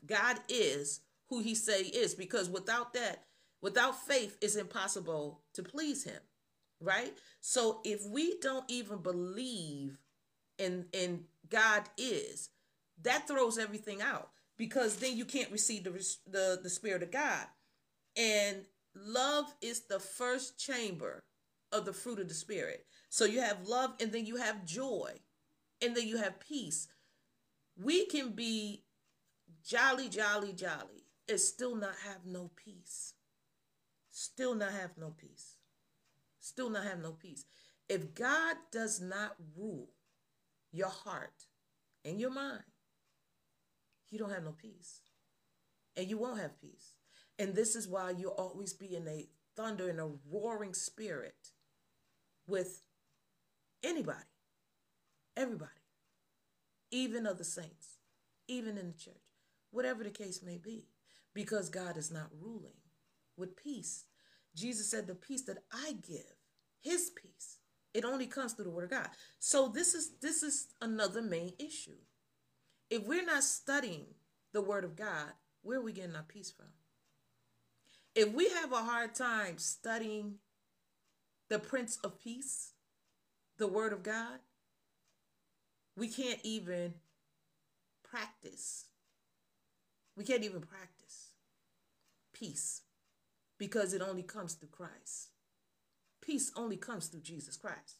God 0.05 0.39
is 0.49 1.01
who 1.29 1.39
he 1.39 1.55
say 1.55 1.81
is 1.81 2.15
because 2.15 2.49
without 2.49 2.93
that, 2.93 3.23
without 3.61 4.05
faith 4.05 4.37
it's 4.41 4.55
impossible 4.55 5.41
to 5.53 5.63
please 5.63 6.03
him, 6.03 6.21
right? 6.79 7.13
So 7.39 7.81
if 7.83 8.05
we 8.05 8.37
don't 8.41 8.65
even 8.67 8.97
believe 8.99 9.97
in 10.57 10.85
in 10.93 11.25
God 11.49 11.83
is, 11.97 12.49
that 13.03 13.27
throws 13.27 13.57
everything 13.57 14.01
out 14.01 14.29
because 14.57 14.97
then 14.97 15.17
you 15.17 15.25
can't 15.25 15.51
receive 15.51 15.83
the, 15.83 15.91
the, 16.29 16.59
the 16.61 16.69
Spirit 16.69 17.03
of 17.03 17.11
God. 17.11 17.45
And 18.15 18.65
love 18.95 19.53
is 19.61 19.81
the 19.81 19.99
first 19.99 20.59
chamber 20.59 21.23
of 21.71 21.85
the 21.85 21.93
fruit 21.93 22.19
of 22.19 22.27
the 22.27 22.33
Spirit. 22.33 22.85
So 23.09 23.25
you 23.25 23.41
have 23.41 23.67
love 23.67 23.93
and 23.99 24.11
then 24.11 24.25
you 24.25 24.35
have 24.37 24.65
joy 24.65 25.19
and 25.81 25.95
then 25.95 26.07
you 26.07 26.17
have 26.17 26.39
peace. 26.39 26.87
We 27.75 28.05
can 28.05 28.31
be 28.31 28.83
jolly, 29.63 30.09
jolly, 30.09 30.53
jolly 30.53 31.01
and 31.31 31.39
still 31.39 31.75
not 31.75 31.95
have 32.05 32.25
no 32.25 32.51
peace. 32.55 33.13
Still 34.11 34.53
not 34.55 34.73
have 34.73 34.97
no 34.97 35.13
peace. 35.17 35.55
Still 36.39 36.69
not 36.69 36.83
have 36.83 36.99
no 36.99 37.11
peace. 37.13 37.45
If 37.87 38.13
God 38.13 38.57
does 38.71 38.99
not 38.99 39.35
rule 39.57 39.89
your 40.71 40.89
heart 40.89 41.45
and 42.03 42.19
your 42.19 42.31
mind, 42.31 42.63
you 44.09 44.19
don't 44.19 44.31
have 44.31 44.43
no 44.43 44.51
peace. 44.51 45.01
And 45.95 46.09
you 46.09 46.17
won't 46.17 46.39
have 46.39 46.59
peace. 46.59 46.95
And 47.39 47.55
this 47.55 47.75
is 47.75 47.87
why 47.87 48.11
you'll 48.11 48.31
always 48.31 48.73
be 48.73 48.95
in 48.95 49.07
a 49.07 49.27
thunder 49.55 49.89
and 49.89 49.99
a 49.99 50.09
roaring 50.29 50.73
spirit 50.73 51.51
with 52.47 52.81
anybody, 53.83 54.19
everybody, 55.35 55.71
even 56.91 57.25
of 57.25 57.37
the 57.37 57.43
saints, 57.43 57.97
even 58.47 58.77
in 58.77 58.87
the 58.87 58.97
church, 58.97 59.15
whatever 59.71 60.03
the 60.03 60.09
case 60.09 60.41
may 60.43 60.57
be, 60.57 60.87
because 61.33 61.69
God 61.69 61.97
is 61.97 62.11
not 62.11 62.29
ruling 62.39 62.77
with 63.37 63.55
peace. 63.55 64.05
Jesus 64.55 64.89
said, 64.89 65.07
The 65.07 65.15
peace 65.15 65.43
that 65.43 65.63
I 65.71 65.95
give, 66.05 66.35
his 66.81 67.11
peace, 67.11 67.57
it 67.93 68.05
only 68.05 68.27
comes 68.27 68.53
through 68.53 68.65
the 68.65 68.71
word 68.71 68.85
of 68.85 68.89
God. 68.91 69.09
So 69.39 69.67
this 69.67 69.93
is 69.93 70.11
this 70.21 70.43
is 70.43 70.67
another 70.81 71.21
main 71.21 71.53
issue. 71.59 71.97
If 72.89 73.05
we're 73.05 73.25
not 73.25 73.43
studying 73.43 74.05
the 74.53 74.61
word 74.61 74.83
of 74.83 74.95
God, 74.95 75.31
where 75.61 75.79
are 75.79 75.83
we 75.83 75.93
getting 75.93 76.15
our 76.15 76.23
peace 76.23 76.51
from? 76.51 76.67
If 78.15 78.33
we 78.33 78.49
have 78.49 78.71
a 78.71 78.83
hard 78.83 79.15
time 79.15 79.57
studying 79.57 80.35
the 81.49 81.59
Prince 81.59 81.97
of 82.03 82.19
Peace, 82.19 82.73
the 83.57 83.67
word 83.67 83.93
of 83.93 84.03
God, 84.03 84.39
we 85.97 86.07
can't 86.07 86.39
even 86.43 86.93
practice. 88.03 88.85
We 90.15 90.23
can't 90.23 90.43
even 90.43 90.61
practice 90.61 91.29
peace 92.33 92.81
because 93.57 93.93
it 93.93 94.01
only 94.01 94.23
comes 94.23 94.53
through 94.53 94.69
Christ. 94.69 95.29
Peace 96.21 96.51
only 96.55 96.77
comes 96.77 97.07
through 97.07 97.21
Jesus 97.21 97.55
Christ. 97.55 97.97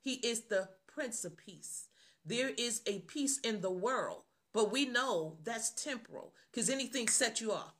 He 0.00 0.14
is 0.14 0.42
the 0.44 0.68
Prince 0.86 1.24
of 1.24 1.36
Peace. 1.36 1.88
There 2.24 2.50
is 2.56 2.82
a 2.86 3.00
peace 3.00 3.38
in 3.38 3.60
the 3.60 3.70
world 3.70 4.22
but 4.52 4.70
we 4.70 4.86
know 4.86 5.38
that's 5.44 5.70
temporal 5.70 6.34
because 6.50 6.68
anything 6.68 7.08
set 7.08 7.40
you 7.40 7.52
off. 7.52 7.74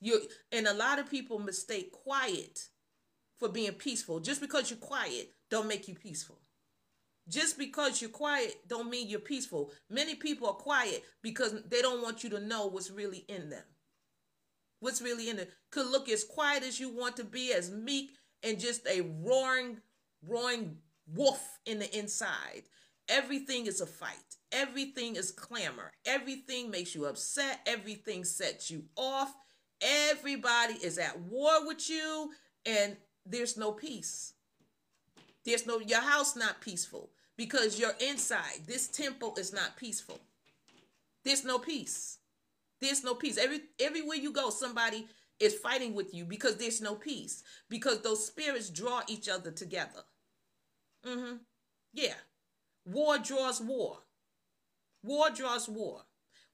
You 0.00 0.20
and 0.52 0.66
a 0.66 0.74
lot 0.74 0.98
of 0.98 1.10
people 1.10 1.38
mistake 1.38 1.92
quiet 1.92 2.68
for 3.38 3.48
being 3.48 3.72
peaceful. 3.72 4.20
Just 4.20 4.40
because 4.40 4.70
you're 4.70 4.78
quiet 4.78 5.34
don't 5.50 5.68
make 5.68 5.88
you 5.88 5.94
peaceful. 5.94 6.38
Just 7.28 7.58
because 7.58 8.00
you're 8.00 8.10
quiet 8.10 8.56
don't 8.66 8.88
mean 8.88 9.08
you're 9.08 9.20
peaceful. 9.20 9.70
Many 9.90 10.14
people 10.14 10.48
are 10.48 10.54
quiet 10.54 11.04
because 11.22 11.54
they 11.68 11.82
don't 11.82 12.02
want 12.02 12.24
you 12.24 12.30
to 12.30 12.40
know 12.40 12.66
what's 12.66 12.90
really 12.90 13.24
in 13.28 13.50
them. 13.50 13.64
What's 14.80 15.02
really 15.02 15.28
in 15.28 15.36
them 15.36 15.48
could 15.70 15.86
look 15.86 16.08
as 16.08 16.24
quiet 16.24 16.62
as 16.62 16.80
you 16.80 16.88
want 16.88 17.16
to 17.16 17.24
be, 17.24 17.52
as 17.52 17.70
meek 17.70 18.12
and 18.42 18.58
just 18.58 18.86
a 18.86 19.02
roaring, 19.22 19.78
roaring 20.26 20.78
wolf 21.12 21.58
in 21.66 21.80
the 21.80 21.98
inside. 21.98 22.62
Everything 23.08 23.66
is 23.66 23.80
a 23.80 23.86
fight. 23.86 24.16
Everything 24.52 25.16
is 25.16 25.30
clamor. 25.30 25.92
Everything 26.06 26.70
makes 26.70 26.94
you 26.94 27.06
upset. 27.06 27.60
Everything 27.66 28.24
sets 28.24 28.70
you 28.70 28.84
off. 28.96 29.34
Everybody 29.82 30.74
is 30.74 30.98
at 30.98 31.18
war 31.20 31.66
with 31.66 31.88
you, 31.90 32.30
and 32.64 32.96
there's 33.26 33.56
no 33.56 33.72
peace. 33.72 34.32
There's 35.44 35.66
no 35.66 35.80
your 35.80 36.00
house 36.00 36.36
not 36.36 36.60
peaceful 36.60 37.10
because 37.38 37.78
you're 37.78 37.94
inside. 38.00 38.66
This 38.66 38.88
temple 38.88 39.36
is 39.38 39.54
not 39.54 39.78
peaceful. 39.78 40.20
There's 41.24 41.44
no 41.44 41.58
peace. 41.58 42.18
There's 42.80 43.02
no 43.02 43.14
peace. 43.14 43.38
Every 43.38 43.60
everywhere 43.80 44.16
you 44.16 44.32
go, 44.32 44.50
somebody 44.50 45.06
is 45.40 45.54
fighting 45.54 45.94
with 45.94 46.12
you 46.12 46.24
because 46.24 46.56
there's 46.56 46.82
no 46.82 46.94
peace. 46.94 47.42
Because 47.70 48.02
those 48.02 48.26
spirits 48.26 48.68
draw 48.68 49.02
each 49.08 49.28
other 49.28 49.52
together. 49.52 50.02
Mm-hmm. 51.06 51.36
Yeah. 51.94 52.14
War 52.84 53.18
draws 53.18 53.60
war. 53.60 53.98
War 55.02 55.30
draws 55.30 55.68
war. 55.68 56.02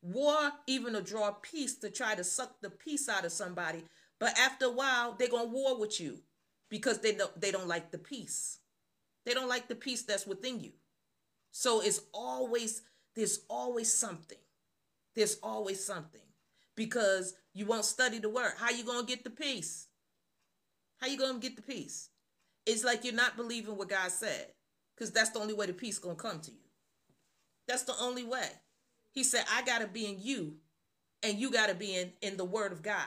War 0.03 0.53
even 0.67 0.93
to 0.93 1.01
draw 1.01 1.31
peace 1.31 1.77
to 1.77 1.91
try 1.91 2.15
to 2.15 2.25
suck 2.25 2.61
the 2.61 2.69
peace 2.69 3.09
out 3.09 3.25
of 3.25 3.33
somebody. 3.33 3.85
But 4.21 4.39
after 4.39 4.67
a 4.67 4.71
while, 4.71 5.15
they're 5.19 5.29
gonna 5.29 5.49
war 5.49 5.79
with 5.81 5.99
you 5.99 6.19
because 6.69 6.99
they 6.99 7.13
don't 7.13 7.41
they 7.41 7.51
don't 7.51 7.69
like 7.69 7.91
the 7.91 7.99
peace. 7.99 8.59
They 9.25 9.35
don't 9.35 9.49
like 9.49 9.69
the 9.69 9.75
peace 9.75 10.03
that's 10.03 10.27
within 10.27 10.61
you. 10.61 10.73
So 11.51 11.81
it's 11.81 12.01
always 12.13 12.83
there's 13.17 13.41
always 13.49 13.93
something. 13.93 14.39
There's 15.15 15.39
always 15.43 15.85
something. 15.85 16.21
Because 16.77 17.35
you 17.53 17.67
won't 17.67 17.85
study 17.85 18.19
the 18.19 18.29
word. 18.29 18.55
How 18.59 18.71
you 18.71 18.85
gonna 18.85 19.07
get 19.07 19.23
the 19.23 19.31
peace? 19.31 19.87
How 21.01 21.07
you 21.07 21.17
gonna 21.17 21.39
get 21.39 21.57
the 21.57 21.63
peace? 21.63 22.11
it's 22.67 22.85
like 22.85 23.05
you're 23.05 23.15
not 23.15 23.37
believing 23.37 23.77
what 23.77 23.89
God 23.89 24.11
said. 24.11 24.47
Because 24.95 25.11
that's 25.11 25.31
the 25.31 25.41
only 25.41 25.55
way 25.55 25.67
the 25.67 25.73
peace 25.73 25.99
gonna 25.99 26.15
come 26.15 26.41
to 26.41 26.51
you. 26.51 26.59
That's 27.67 27.83
the 27.83 27.95
only 28.01 28.25
way. 28.25 28.49
He 29.11 29.25
said, 29.25 29.45
I 29.53 29.63
gotta 29.63 29.87
be 29.87 30.07
in 30.07 30.17
you, 30.21 30.55
and 31.23 31.39
you 31.39 31.51
gotta 31.51 31.75
be 31.75 31.97
in, 31.97 32.13
in 32.23 32.37
the 32.37 32.45
word 32.45 32.73
of 32.73 32.83
God 32.83 33.07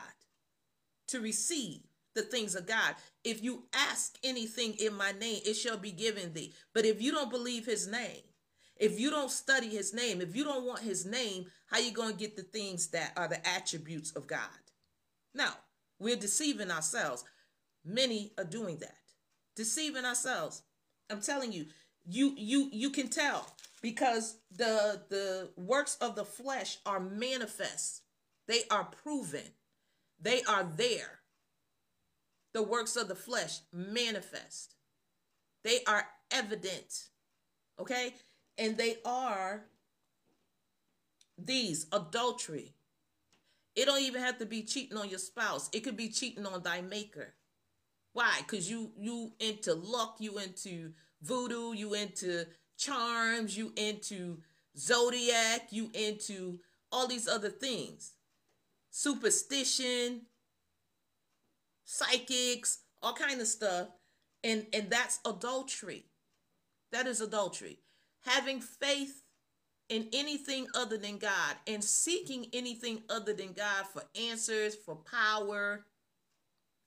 to 1.10 1.22
receive 1.22 1.82
the 2.18 2.24
things 2.24 2.56
of 2.56 2.68
God. 2.68 2.96
If 3.24 3.44
you 3.44 3.64
ask 3.74 4.18
anything 4.24 4.74
in 4.80 4.94
my 4.94 5.14
name, 5.14 5.40
it 5.46 5.54
shall 5.54 5.78
be 5.78 5.92
given 5.92 6.34
thee. 6.34 6.54
But 6.74 6.86
if 6.86 7.02
you 7.02 7.12
don't 7.12 7.30
believe 7.30 7.66
his 7.66 7.88
name, 7.88 8.24
if 8.76 9.00
you 9.00 9.10
don't 9.10 9.32
study 9.32 9.70
his 9.70 9.94
name, 9.94 10.20
if 10.20 10.36
you 10.36 10.44
don't 10.44 10.66
want 10.66 10.82
his 10.82 11.06
name, 11.06 11.46
how 11.68 11.80
you 11.80 11.92
going 11.92 12.14
to 12.14 12.20
get 12.20 12.36
the 12.36 12.44
things 12.44 12.88
that 12.88 13.14
are 13.16 13.28
the 13.28 13.48
attributes 13.48 14.12
of 14.12 14.28
God? 14.28 14.40
Now, 15.34 15.54
we're 16.00 16.16
deceiving 16.16 16.72
ourselves. 16.72 17.24
Many 17.86 18.34
are 18.38 18.44
doing 18.44 18.78
that. 18.80 18.96
Deceiving 19.56 20.06
ourselves. 20.06 20.64
I'm 21.10 21.22
telling 21.22 21.52
you, 21.52 21.66
you 22.10 22.34
you 22.38 22.70
you 22.72 22.90
can 22.90 23.08
tell 23.10 23.48
because 23.82 24.38
the 24.56 25.02
the 25.10 25.50
works 25.56 25.98
of 26.02 26.16
the 26.16 26.26
flesh 26.26 26.78
are 26.86 27.00
manifest. 27.00 28.02
They 28.48 28.62
are 28.72 28.86
proven. 29.04 29.44
They 30.20 30.42
are 30.44 30.64
there. 30.64 31.17
The 32.58 32.64
works 32.64 32.96
of 32.96 33.08
the 33.08 33.14
flesh 33.14 33.60
manifest. 33.72 34.74
They 35.64 35.82
are 35.86 36.08
evident. 36.32 37.10
Okay? 37.80 38.16
And 38.58 38.76
they 38.76 38.98
are 39.06 39.66
these 41.38 41.86
adultery. 41.92 42.74
It 43.76 43.86
don't 43.86 44.02
even 44.02 44.24
have 44.24 44.40
to 44.40 44.48
be 44.48 44.64
cheating 44.64 44.98
on 44.98 45.08
your 45.08 45.20
spouse. 45.20 45.70
It 45.72 45.82
could 45.82 45.96
be 45.96 46.10
cheating 46.10 46.48
on 46.48 46.64
thy 46.64 46.82
maker. 46.82 47.36
Why? 48.14 48.40
Because 48.40 48.68
you 48.68 48.90
you 48.98 49.34
into 49.40 49.76
luck, 49.76 50.16
you 50.18 50.40
into 50.40 50.94
voodoo, 51.22 51.74
you 51.74 51.94
into 51.94 52.48
charms, 52.76 53.56
you 53.56 53.72
into 53.76 54.40
zodiac, 54.76 55.68
you 55.70 55.92
into 55.94 56.58
all 56.92 57.08
these 57.08 57.28
other 57.28 57.52
things. 57.52 58.14
Superstition, 58.90 60.22
psychics, 61.88 62.80
all 63.02 63.14
kind 63.14 63.42
of 63.42 63.48
stuff. 63.48 63.88
And 64.44 64.68
and 64.74 64.92
that's 64.92 65.20
adultery. 65.26 66.06
That 66.92 67.08
is 67.08 67.22
adultery 67.22 67.80
having 68.28 68.60
faith 68.60 69.24
in 69.90 70.10
anything 70.12 70.68
other 70.76 70.98
than 70.98 71.18
God 71.18 71.56
and 71.66 71.84
seeking 71.84 72.48
anything 72.52 73.04
other 73.10 73.34
than 73.34 73.54
God 73.54 73.86
for 73.88 74.04
answers, 74.20 74.76
for 74.76 74.96
power, 74.96 75.86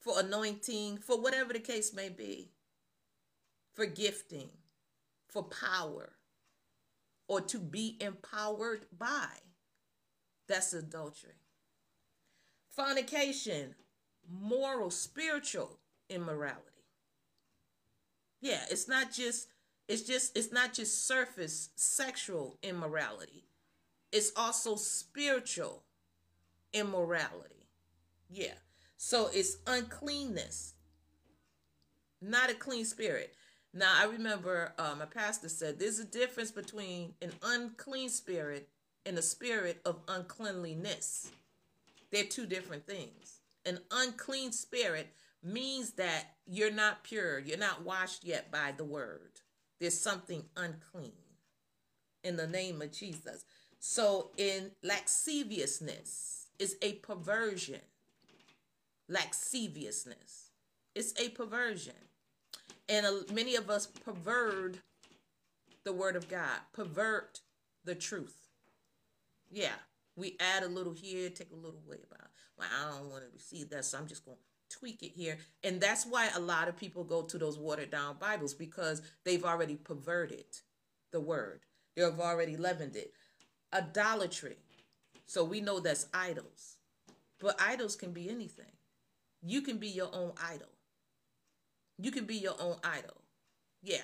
for 0.00 0.20
anointing, 0.20 0.98
for 0.98 1.20
whatever 1.20 1.52
the 1.52 1.60
case 1.60 1.94
may 1.94 2.10
be, 2.10 2.50
for 3.72 3.86
gifting, 3.86 4.50
for 5.28 5.44
power, 5.44 6.12
or 7.26 7.40
to 7.40 7.58
be 7.58 7.96
empowered 8.00 8.84
by. 8.98 9.28
That's 10.46 10.74
adultery. 10.74 11.32
Fornication, 12.68 13.74
moral, 14.30 14.90
spiritual 14.90 15.78
immorality. 16.08 16.66
Yeah, 18.40 18.60
it's 18.70 18.88
not 18.88 19.12
just 19.12 19.48
it's 19.88 20.02
just 20.02 20.36
it's 20.36 20.52
not 20.52 20.72
just 20.72 21.06
surface 21.06 21.70
sexual 21.76 22.58
immorality. 22.62 23.44
It's 24.12 24.32
also 24.36 24.76
spiritual 24.76 25.82
immorality. 26.72 27.66
Yeah. 28.28 28.54
So 28.96 29.30
it's 29.32 29.56
uncleanness. 29.66 30.74
Not 32.22 32.50
a 32.50 32.54
clean 32.54 32.84
spirit. 32.84 33.34
Now 33.72 33.92
I 33.96 34.04
remember 34.04 34.74
uh, 34.78 34.94
my 34.98 35.06
pastor 35.06 35.48
said 35.48 35.78
there's 35.78 35.98
a 35.98 36.04
difference 36.04 36.50
between 36.50 37.14
an 37.22 37.32
unclean 37.42 38.08
spirit 38.08 38.68
and 39.06 39.18
a 39.18 39.22
spirit 39.22 39.80
of 39.84 40.00
uncleanliness. 40.08 41.30
They're 42.10 42.24
two 42.24 42.46
different 42.46 42.86
things. 42.86 43.39
An 43.66 43.78
unclean 43.90 44.52
spirit 44.52 45.08
means 45.42 45.92
that 45.92 46.24
you're 46.46 46.70
not 46.70 47.04
pure, 47.04 47.38
you're 47.38 47.58
not 47.58 47.84
washed 47.84 48.24
yet 48.24 48.50
by 48.50 48.72
the 48.76 48.84
word. 48.84 49.40
There's 49.78 49.98
something 49.98 50.44
unclean 50.56 51.12
in 52.22 52.36
the 52.36 52.46
name 52.46 52.82
of 52.82 52.92
Jesus. 52.92 53.44
So, 53.78 54.30
in 54.36 54.72
lasciviousness 54.82 56.48
is 56.58 56.76
a 56.82 56.94
perversion. 56.94 57.80
Lasciviousness. 59.08 60.50
It's 60.94 61.18
a 61.18 61.30
perversion. 61.30 61.94
And 62.88 63.06
uh, 63.06 63.12
many 63.32 63.56
of 63.56 63.70
us 63.70 63.86
pervert 63.86 64.76
the 65.84 65.92
word 65.92 66.16
of 66.16 66.28
God, 66.28 66.58
pervert 66.72 67.40
the 67.84 67.94
truth. 67.94 68.36
Yeah, 69.50 69.78
we 70.16 70.36
add 70.38 70.62
a 70.62 70.68
little 70.68 70.92
here, 70.92 71.30
take 71.30 71.52
a 71.52 71.56
little 71.56 71.80
way 71.88 71.98
about. 72.10 72.29
Well, 72.60 72.68
I 72.68 72.90
don't 72.90 73.10
want 73.10 73.24
to 73.24 73.30
receive 73.32 73.70
that, 73.70 73.86
so 73.86 73.96
I'm 73.96 74.06
just 74.06 74.24
going 74.24 74.36
to 74.36 74.78
tweak 74.78 75.02
it 75.02 75.12
here. 75.12 75.38
And 75.64 75.80
that's 75.80 76.04
why 76.04 76.28
a 76.34 76.40
lot 76.40 76.68
of 76.68 76.76
people 76.76 77.04
go 77.04 77.22
to 77.22 77.38
those 77.38 77.58
watered 77.58 77.90
down 77.90 78.18
Bibles 78.20 78.52
because 78.52 79.00
they've 79.24 79.44
already 79.44 79.76
perverted 79.76 80.44
the 81.10 81.20
word, 81.20 81.60
they've 81.96 82.20
already 82.20 82.56
leavened 82.56 82.96
it. 82.96 83.12
Idolatry. 83.72 84.58
So 85.26 85.44
we 85.44 85.60
know 85.60 85.80
that's 85.80 86.06
idols. 86.12 86.76
But 87.40 87.60
idols 87.60 87.96
can 87.96 88.12
be 88.12 88.28
anything. 88.28 88.72
You 89.42 89.62
can 89.62 89.78
be 89.78 89.88
your 89.88 90.10
own 90.12 90.32
idol. 90.44 90.68
You 91.98 92.10
can 92.10 92.26
be 92.26 92.36
your 92.36 92.56
own 92.60 92.76
idol. 92.84 93.22
Yeah. 93.82 94.02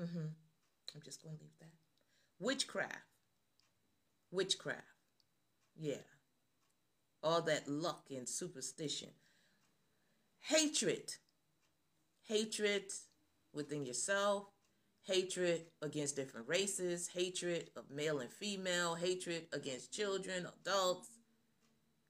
Mm-hmm. 0.00 0.18
I'm 0.94 1.02
just 1.04 1.22
going 1.22 1.36
to 1.36 1.42
leave 1.42 1.52
that. 1.60 1.70
Witchcraft. 2.40 2.94
Witchcraft. 4.32 4.82
Yeah. 5.76 5.96
All 7.22 7.42
that 7.42 7.68
luck 7.68 8.06
and 8.10 8.28
superstition. 8.28 9.10
Hatred. 10.40 11.14
Hatred 12.26 12.84
within 13.52 13.86
yourself, 13.86 14.44
hatred 15.04 15.62
against 15.80 16.16
different 16.16 16.46
races, 16.46 17.08
hatred 17.08 17.70
of 17.76 17.90
male 17.90 18.20
and 18.20 18.30
female, 18.30 18.94
hatred 18.94 19.46
against 19.52 19.92
children, 19.92 20.46
adults, 20.60 21.08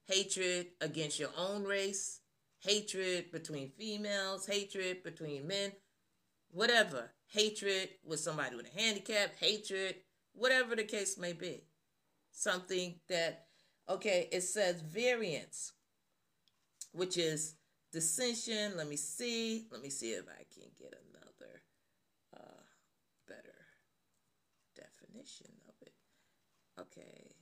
hatred 0.07 0.66
against 0.81 1.18
your 1.18 1.31
own 1.37 1.64
race, 1.64 2.21
hatred 2.61 3.31
between 3.31 3.71
females, 3.71 4.47
hatred 4.47 5.03
between 5.03 5.47
men, 5.47 5.73
whatever. 6.51 7.11
Hatred 7.31 7.90
with 8.05 8.21
somebody 8.21 8.57
with 8.57 8.75
a 8.75 8.81
handicap, 8.81 9.37
hatred, 9.38 9.97
whatever 10.33 10.75
the 10.75 10.85
case 10.85 11.18
may 11.18 11.35
be. 11.35 11.62
Something 12.33 12.94
that, 13.09 13.47
okay, 13.88 14.29
it 14.33 14.42
says 14.42 14.81
variance, 14.81 15.72
which 16.92 17.16
is 17.16 17.57
dissension. 17.92 18.77
Let 18.77 18.88
me 18.88 18.96
see. 18.96 19.66
Let 19.70 19.83
me 19.83 19.90
see 19.90 20.12
if 20.12 20.24
I 20.29 20.44
can 20.55 20.68
get 20.79 20.94
another 21.11 21.62
uh, 22.37 22.62
better 23.27 23.55
definition 24.77 25.53
of 25.68 25.74
it. 25.83 25.94
Okay. 26.81 27.35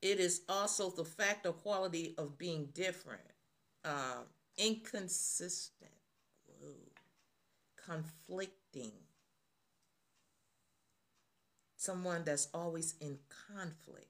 It 0.00 0.18
is 0.18 0.42
also 0.48 0.90
the 0.90 1.04
fact 1.04 1.46
or 1.46 1.52
quality 1.52 2.16
of 2.18 2.36
being 2.36 2.70
different, 2.74 3.20
um, 3.84 4.24
inconsistent, 4.58 5.92
conflicting. 7.86 8.92
Someone 11.82 12.22
that's 12.22 12.46
always 12.54 12.94
in 13.00 13.18
conflict. 13.50 14.06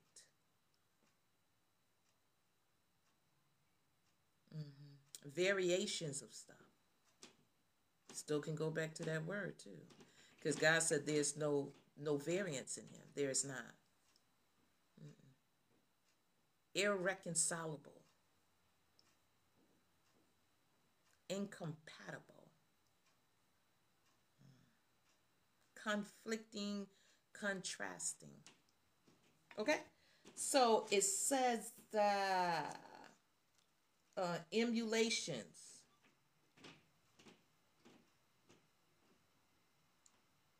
variations 5.34 6.22
of 6.22 6.32
stuff. 6.32 6.56
Still 8.12 8.40
can 8.40 8.54
go 8.54 8.70
back 8.70 8.94
to 8.94 9.04
that 9.04 9.24
word 9.24 9.58
too. 9.58 9.70
Because 10.38 10.56
God 10.56 10.82
said 10.82 11.06
there's 11.06 11.36
no 11.36 11.68
no 11.98 12.16
variance 12.16 12.76
in 12.76 12.84
him. 12.84 13.06
There 13.14 13.30
is 13.30 13.44
not. 13.44 13.74
Mm-mm. 15.02 15.32
Irreconcilable. 16.74 18.02
Incompatible. 21.30 22.48
Mm. 24.44 25.82
Conflicting, 25.82 26.86
contrasting. 27.42 28.28
Okay? 29.58 29.80
So 30.34 30.86
it 30.90 31.04
says 31.04 31.72
that 31.92 32.80
uh, 34.16 34.38
emulations. 34.52 35.58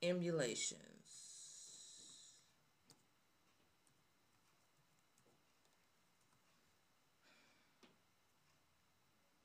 Emulations. 0.03 0.81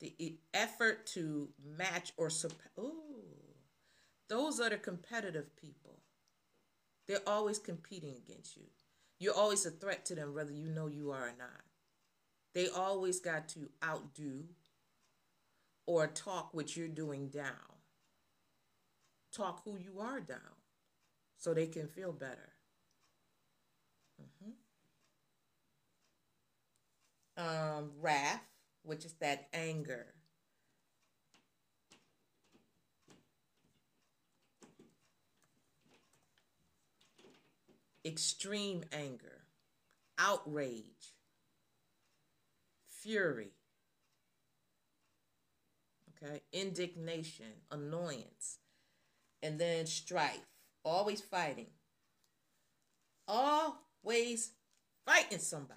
The 0.00 0.14
the 0.18 0.38
effort 0.52 1.06
to 1.14 1.48
match 1.64 2.12
or. 2.16 2.30
Oh, 2.76 2.94
those 4.28 4.60
are 4.60 4.70
the 4.70 4.76
competitive 4.76 5.56
people. 5.56 5.97
They're 7.08 7.26
always 7.26 7.58
competing 7.58 8.14
against 8.16 8.56
you. 8.56 8.64
You're 9.18 9.34
always 9.34 9.66
a 9.66 9.70
threat 9.70 10.04
to 10.06 10.14
them, 10.14 10.34
whether 10.34 10.52
you 10.52 10.68
know 10.68 10.86
you 10.86 11.10
are 11.10 11.28
or 11.28 11.34
not. 11.36 11.64
They 12.54 12.68
always 12.68 13.18
got 13.18 13.48
to 13.50 13.70
outdo 13.82 14.44
or 15.86 16.06
talk 16.06 16.52
what 16.52 16.76
you're 16.76 16.86
doing 16.86 17.28
down. 17.28 17.78
Talk 19.32 19.64
who 19.64 19.76
you 19.76 20.00
are 20.00 20.20
down 20.20 20.38
so 21.38 21.54
they 21.54 21.66
can 21.66 21.88
feel 21.88 22.12
better. 22.12 22.52
Mm-hmm. 24.20 24.50
Um, 27.42 27.90
wrath, 28.00 28.44
which 28.82 29.04
is 29.04 29.14
that 29.20 29.48
anger. 29.52 30.14
Extreme 38.08 38.84
anger, 38.90 39.42
outrage, 40.18 41.12
fury, 42.88 43.50
okay, 46.22 46.40
indignation, 46.54 47.52
annoyance, 47.70 48.60
and 49.42 49.60
then 49.60 49.84
strife, 49.84 50.40
always 50.86 51.20
fighting, 51.20 51.66
always 53.28 54.52
fighting 55.04 55.38
somebody. 55.38 55.74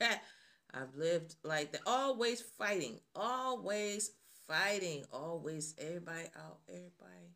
I've 0.00 0.94
lived 0.96 1.34
like 1.44 1.72
that, 1.72 1.82
always 1.86 2.40
fighting, 2.40 2.98
always 3.14 4.12
fighting, 4.46 5.04
always 5.12 5.74
everybody 5.78 6.28
out, 6.34 6.60
everybody 6.66 7.34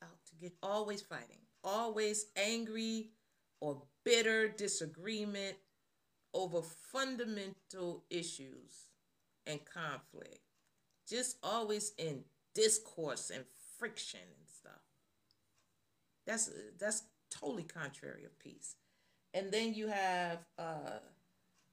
out 0.00 0.24
to 0.28 0.36
get, 0.36 0.52
always 0.62 1.02
fighting, 1.02 1.41
always 1.64 2.26
angry 2.36 3.10
or 3.60 3.82
bitter 4.04 4.48
disagreement 4.48 5.56
over 6.34 6.62
fundamental 6.62 8.04
issues 8.10 8.86
and 9.46 9.60
conflict. 9.64 10.40
Just 11.08 11.36
always 11.42 11.92
in 11.98 12.24
discourse 12.54 13.30
and 13.30 13.44
friction 13.78 14.20
and 14.20 14.48
stuff. 14.48 14.82
That's 16.26 16.50
that's 16.78 17.02
totally 17.30 17.64
contrary 17.64 18.24
of 18.24 18.38
peace. 18.38 18.76
And 19.34 19.50
then 19.50 19.74
you 19.74 19.88
have 19.88 20.38
uh 20.58 20.98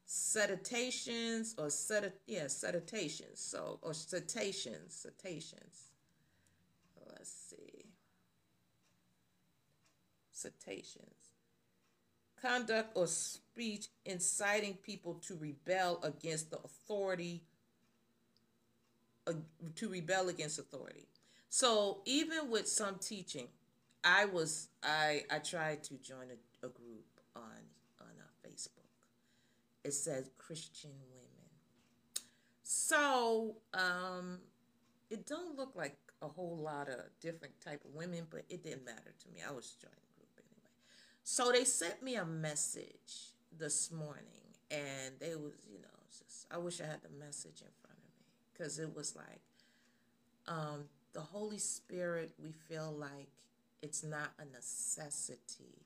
seditations 0.05 1.53
or 1.57 1.69
sed 1.69 2.13
yeah, 2.25 2.47
seditations. 2.47 3.39
So 3.39 3.79
or 3.81 3.93
seditions, 3.93 4.95
seditions. 4.95 5.91
Let's 7.07 7.31
see. 7.31 7.85
Seditions. 10.41 11.15
Conduct 12.41 12.91
or 12.95 13.07
speech 13.07 13.87
inciting 14.05 14.75
people 14.75 15.15
to 15.15 15.35
rebel 15.35 15.99
against 16.03 16.51
the 16.51 16.57
authority 16.57 17.43
uh, 19.27 19.33
to 19.75 19.89
rebel 19.89 20.29
against 20.29 20.57
authority. 20.57 21.07
So 21.49 21.99
even 22.05 22.49
with 22.49 22.67
some 22.67 22.95
teaching, 22.95 23.47
I 24.03 24.25
was 24.25 24.69
I 24.81 25.23
I 25.29 25.39
tried 25.39 25.83
to 25.85 25.95
join 25.95 26.27
a, 26.31 26.65
a 26.65 26.69
group 26.69 27.05
on 27.35 27.43
on 27.99 28.07
uh, 28.19 28.47
Facebook. 28.47 28.89
It 29.83 29.93
says 29.93 30.29
Christian 30.37 30.91
women. 31.11 31.29
So 32.63 33.55
um, 33.73 34.39
it 35.09 35.25
don't 35.25 35.57
look 35.57 35.75
like 35.75 35.97
a 36.21 36.27
whole 36.27 36.57
lot 36.57 36.87
of 36.89 36.99
different 37.21 37.53
type 37.63 37.83
of 37.85 37.93
women, 37.93 38.27
but 38.29 38.43
it 38.49 38.63
didn't 38.63 38.85
matter 38.85 39.13
to 39.19 39.29
me. 39.33 39.41
I 39.47 39.51
was 39.51 39.75
joining. 39.81 40.08
So 41.31 41.51
they 41.51 41.63
sent 41.63 42.01
me 42.01 42.15
a 42.15 42.25
message 42.25 43.35
this 43.55 43.91
morning, 43.91 44.49
and 44.71 45.13
they 45.19 45.35
was 45.35 45.53
you 45.71 45.77
know 45.77 45.99
just 46.09 46.47
I 46.49 46.57
wish 46.57 46.81
I 46.81 46.85
had 46.85 47.03
the 47.03 47.23
message 47.23 47.61
in 47.61 47.67
front 47.83 47.97
of 47.99 48.09
me 48.17 48.25
because 48.51 48.79
it 48.79 48.95
was 48.95 49.15
like 49.15 49.39
um, 50.47 50.85
the 51.13 51.19
Holy 51.19 51.59
Spirit, 51.59 52.31
we 52.43 52.51
feel 52.51 52.91
like 52.91 53.29
it's 53.83 54.03
not 54.03 54.31
a 54.39 54.45
necessity, 54.55 55.85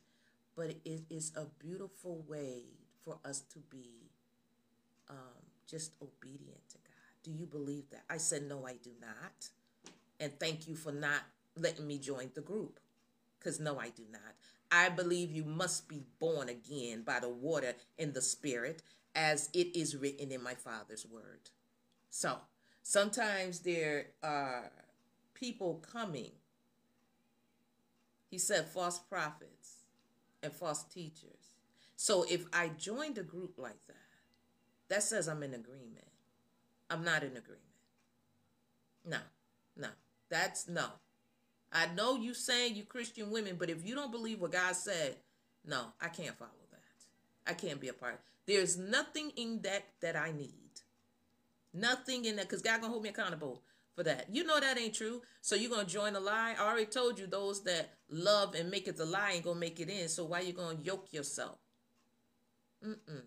but 0.56 0.75
it 0.86 1.01
is 1.10 1.34
a 1.36 1.43
beautiful 1.62 2.23
way 2.25 2.62
for 3.03 3.17
us 3.25 3.41
to 3.51 3.60
be 3.69 3.89
um, 5.10 5.43
just 5.69 5.91
obedient 6.01 6.69
to 6.69 6.77
God. 6.77 7.21
Do 7.21 7.32
you 7.32 7.45
believe 7.45 7.89
that? 7.91 8.03
I 8.10 8.15
said, 8.15 8.43
No, 8.43 8.65
I 8.65 8.75
do 8.82 8.91
not. 9.01 9.49
And 10.21 10.39
thank 10.39 10.69
you 10.69 10.75
for 10.77 10.93
not 10.93 11.23
letting 11.58 11.86
me 11.86 11.97
join 11.97 12.32
the 12.34 12.39
group. 12.39 12.79
Because, 13.38 13.60
no, 13.60 13.77
I 13.77 13.89
do 13.89 14.03
not. 14.10 14.21
I 14.73 14.89
believe 14.89 15.31
you 15.31 15.45
must 15.45 15.88
be 15.88 16.01
born 16.19 16.49
again 16.49 17.03
by 17.03 17.19
the 17.19 17.29
water 17.29 17.75
and 17.99 18.12
the 18.12 18.23
Spirit, 18.23 18.81
as 19.13 19.49
it 19.53 19.75
is 19.75 19.95
written 19.95 20.31
in 20.31 20.41
my 20.41 20.55
Father's 20.55 21.05
word. 21.05 21.51
So, 22.09 22.38
sometimes 22.81 23.59
there 23.59 24.07
are 24.23 24.71
people 25.36 25.83
coming. 25.91 26.31
He 28.31 28.39
said 28.39 28.65
false 28.65 28.97
prophets 28.97 29.83
and 30.41 30.51
false 30.51 30.83
teachers. 30.86 31.51
So 31.95 32.25
if 32.27 32.45
I 32.51 32.69
joined 32.69 33.19
a 33.19 33.23
group 33.23 33.59
like 33.59 33.86
that, 33.88 33.95
that 34.89 35.03
says 35.03 35.27
I'm 35.27 35.43
in 35.43 35.53
agreement. 35.53 36.07
I'm 36.89 37.03
not 37.03 37.21
in 37.21 37.38
agreement. 37.38 37.62
No, 39.05 39.19
no. 39.77 39.89
That's 40.29 40.67
no. 40.67 40.86
I 41.73 41.88
know 41.88 42.15
you 42.15 42.33
saying 42.33 42.75
you 42.75 42.83
Christian 42.83 43.31
women, 43.31 43.55
but 43.57 43.69
if 43.69 43.86
you 43.86 43.95
don't 43.95 44.12
believe 44.12 44.39
what 44.39 44.51
God 44.51 44.75
said, 44.75 45.15
no, 45.65 45.88
I 45.99 46.07
can't 46.09 46.38
follow 46.38 46.51
that. 46.71 47.51
I 47.51 47.53
can't 47.55 47.81
be 47.81 47.88
a 47.88 47.93
part. 47.93 48.21
There's 48.45 48.77
nothing 48.77 49.31
in 49.36 49.62
that 49.63 49.86
that 50.01 50.15
I 50.15 50.31
need. 50.31 50.53
Nothing 51.73 52.25
in 52.25 52.36
that, 52.36 52.47
because 52.47 52.62
God 52.62 52.81
gonna 52.81 52.91
hold 52.91 53.03
me 53.03 53.09
accountable 53.09 53.63
for 53.95 54.03
that. 54.03 54.27
You 54.31 54.43
know 54.43 54.59
that 54.59 54.77
ain't 54.77 54.93
true. 54.93 55.21
So 55.41 55.55
you're 55.55 55.71
gonna 55.71 55.86
join 55.86 56.15
a 56.15 56.19
lie. 56.19 56.55
I 56.57 56.63
already 56.63 56.86
told 56.86 57.17
you 57.17 57.25
those 57.25 57.63
that 57.63 57.93
love 58.09 58.53
and 58.53 58.69
make 58.69 58.88
it 58.88 58.97
the 58.97 59.05
lie 59.05 59.31
ain't 59.33 59.43
gonna 59.43 59.59
make 59.59 59.79
it 59.79 59.89
in. 59.89 60.07
So 60.09 60.25
why 60.25 60.41
you 60.41 60.53
gonna 60.53 60.77
yoke 60.83 61.07
yourself? 61.12 61.57
Mm-mm. 62.86 63.23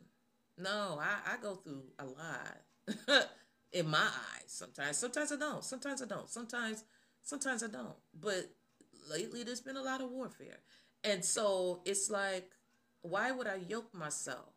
No, 0.59 1.01
I, 1.01 1.35
I 1.35 1.37
go 1.43 1.57
through 1.57 1.83
a 1.99 2.05
lot 2.05 3.29
in 3.73 3.89
my 3.89 3.99
eyes 3.99 4.45
sometimes. 4.47 4.97
Sometimes 4.97 5.33
I 5.33 5.37
don't. 5.37 5.65
Sometimes 5.65 6.03
I 6.03 6.07
don't. 6.07 6.29
Sometimes 6.29 6.85
sometimes 7.27 7.63
I 7.63 7.67
don't. 7.67 7.97
But 8.19 8.49
lately 9.11 9.43
there's 9.43 9.61
been 9.61 9.77
a 9.77 9.83
lot 9.83 10.01
of 10.01 10.11
warfare. 10.11 10.61
And 11.05 11.25
so 11.25 11.83
it's 11.85 12.09
like, 12.11 12.51
why 13.03 13.31
would 13.33 13.47
I 13.47 13.57
yoke 13.69 13.93
myself 13.93 14.55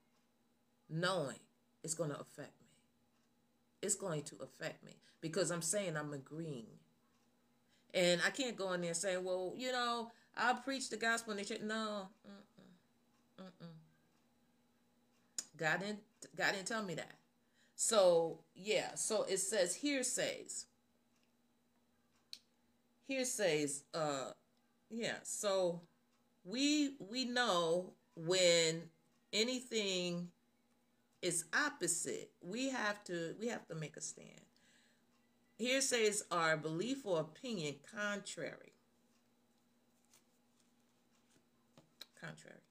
knowing 0.90 1.40
it's 1.84 1.96
gonna 1.96 2.14
affect 2.14 2.54
me? 2.62 2.68
It's 3.82 3.96
going 3.96 4.24
to 4.24 4.36
affect 4.42 4.84
me 4.86 4.94
because 5.20 5.52
I'm 5.52 5.62
saying 5.62 5.98
I'm 5.98 6.14
agreeing. 6.14 6.78
And 7.94 8.22
I 8.26 8.30
can't 8.30 8.56
go 8.56 8.72
in 8.74 8.82
there 8.82 8.92
and 8.92 8.98
say, 8.98 9.18
well, 9.18 9.54
you 9.58 9.72
know, 9.72 10.12
I'll 10.38 10.56
preach 10.56 10.90
the 10.90 10.98
gospel 10.98 11.32
and 11.32 11.40
they 11.40 11.44
say, 11.44 11.60
no, 11.64 12.08
mm-mm, 12.28 13.44
mm-mm. 13.44 13.68
God 15.58 15.80
didn't, 15.80 16.00
God 16.38 16.54
didn't 16.54 16.68
tell 16.68 16.84
me 16.84 16.94
that. 16.96 17.16
So, 17.76 18.42
yeah, 18.54 18.94
so 18.96 19.24
it 19.24 19.38
says 19.38 19.78
heresies. 19.78 20.66
Heresies, 23.10 23.84
uh, 23.96 24.32
yeah, 24.92 25.16
so 25.24 25.82
we 26.44 26.94
we 27.00 27.26
know 27.26 27.94
when 28.16 28.84
anything 29.34 30.28
is 31.24 31.46
opposite, 31.52 32.30
we 32.40 32.70
have 32.70 33.04
to 33.06 33.34
we 33.40 33.48
have 33.48 33.68
to 33.68 33.76
make 33.76 33.98
a 33.98 34.02
stand. 34.02 34.46
Heresies 35.60 36.24
are 36.32 36.56
belief 36.56 37.04
or 37.04 37.22
opinion 37.22 37.76
contrary. 37.96 38.74
Contrary. 42.22 42.62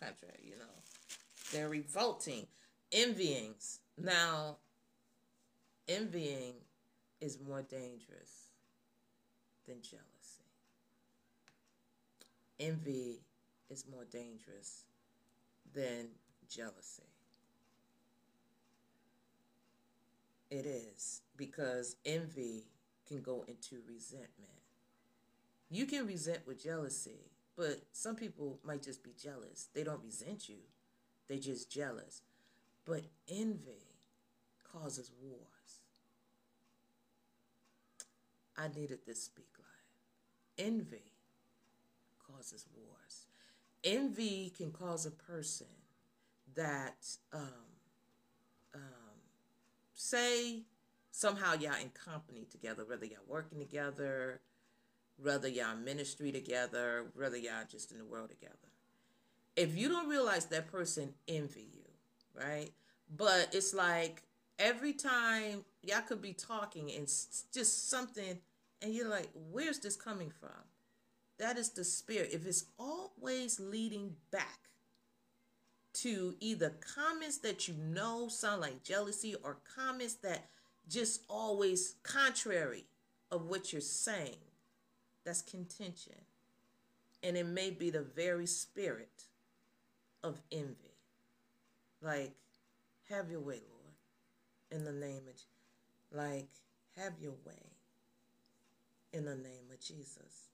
Contrary, 0.00 0.40
you 0.44 0.56
know. 0.58 0.82
They're 1.52 1.68
revolting. 1.68 2.46
Envyings. 2.92 3.78
Now, 3.96 4.58
envying 5.88 6.54
is 7.20 7.38
more 7.46 7.62
dangerous 7.62 8.49
than 9.66 9.82
jealousy. 9.82 10.44
Envy 12.58 13.20
is 13.70 13.84
more 13.90 14.04
dangerous 14.04 14.84
than 15.72 16.08
jealousy. 16.48 17.04
It 20.50 20.66
is 20.66 21.22
because 21.36 21.96
envy 22.04 22.64
can 23.06 23.22
go 23.22 23.44
into 23.46 23.76
resentment. 23.88 24.50
You 25.70 25.86
can 25.86 26.06
resent 26.06 26.46
with 26.46 26.62
jealousy, 26.62 27.30
but 27.56 27.82
some 27.92 28.16
people 28.16 28.58
might 28.64 28.82
just 28.82 29.04
be 29.04 29.14
jealous. 29.22 29.68
They 29.72 29.84
don't 29.84 30.02
resent 30.02 30.48
you, 30.48 30.58
they're 31.28 31.38
just 31.38 31.70
jealous. 31.70 32.22
But 32.84 33.02
envy 33.28 33.86
causes 34.72 35.10
wars. 35.22 35.59
I 38.60 38.68
needed 38.78 38.98
this 39.06 39.22
Speak 39.22 39.48
Life. 39.58 40.66
Envy 40.66 41.12
causes 42.26 42.66
wars. 42.76 43.26
Envy 43.82 44.52
can 44.54 44.70
cause 44.70 45.06
a 45.06 45.10
person 45.10 45.66
that, 46.54 47.06
um, 47.32 47.40
um, 48.74 48.80
say, 49.94 50.62
somehow 51.10 51.54
y'all 51.54 51.80
in 51.80 51.90
company 51.90 52.46
together, 52.50 52.84
whether 52.86 53.06
y'all 53.06 53.18
working 53.26 53.58
together, 53.58 54.40
whether 55.16 55.48
y'all 55.48 55.76
ministry 55.76 56.30
together, 56.30 57.06
whether 57.14 57.36
y'all 57.36 57.64
just 57.70 57.92
in 57.92 57.98
the 57.98 58.04
world 58.04 58.28
together. 58.28 58.54
If 59.56 59.76
you 59.76 59.88
don't 59.88 60.08
realize 60.08 60.46
that 60.46 60.70
person 60.70 61.14
envy 61.28 61.66
you, 61.72 61.84
right? 62.34 62.70
But 63.16 63.48
it's 63.52 63.74
like 63.74 64.22
every 64.58 64.92
time 64.92 65.64
y'all 65.82 66.02
could 66.02 66.22
be 66.22 66.34
talking 66.34 66.90
and 66.92 67.06
just 67.06 67.88
something, 67.88 68.38
and 68.82 68.94
you're 68.94 69.08
like, 69.08 69.28
where's 69.50 69.78
this 69.78 69.96
coming 69.96 70.30
from? 70.30 70.50
That 71.38 71.56
is 71.56 71.70
the 71.70 71.84
spirit. 71.84 72.30
If 72.32 72.46
it's 72.46 72.66
always 72.78 73.58
leading 73.58 74.14
back 74.30 74.58
to 75.92 76.34
either 76.40 76.74
comments 76.94 77.38
that 77.38 77.66
you 77.66 77.74
know 77.74 78.28
sound 78.28 78.60
like 78.60 78.82
jealousy 78.82 79.34
or 79.42 79.58
comments 79.76 80.14
that 80.14 80.48
just 80.88 81.22
always 81.28 81.96
contrary 82.02 82.84
of 83.30 83.46
what 83.46 83.72
you're 83.72 83.80
saying, 83.80 84.36
that's 85.24 85.42
contention. 85.42 86.16
And 87.22 87.36
it 87.36 87.46
may 87.46 87.70
be 87.70 87.90
the 87.90 88.02
very 88.02 88.46
spirit 88.46 89.24
of 90.22 90.40
envy. 90.50 90.96
Like, 92.02 92.34
have 93.10 93.30
your 93.30 93.40
way, 93.40 93.60
Lord, 93.68 93.94
in 94.70 94.84
the 94.84 94.92
name 94.92 95.22
of, 95.28 96.16
like, 96.16 96.48
have 96.96 97.12
your 97.20 97.34
way 97.44 97.70
in 99.12 99.24
the 99.24 99.36
name 99.36 99.70
of 99.72 99.80
Jesus. 99.80 100.48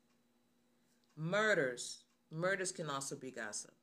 Murders. 1.16 2.04
Murders 2.30 2.72
can 2.72 2.90
also 2.90 3.16
be 3.16 3.30
gossip. 3.30 3.74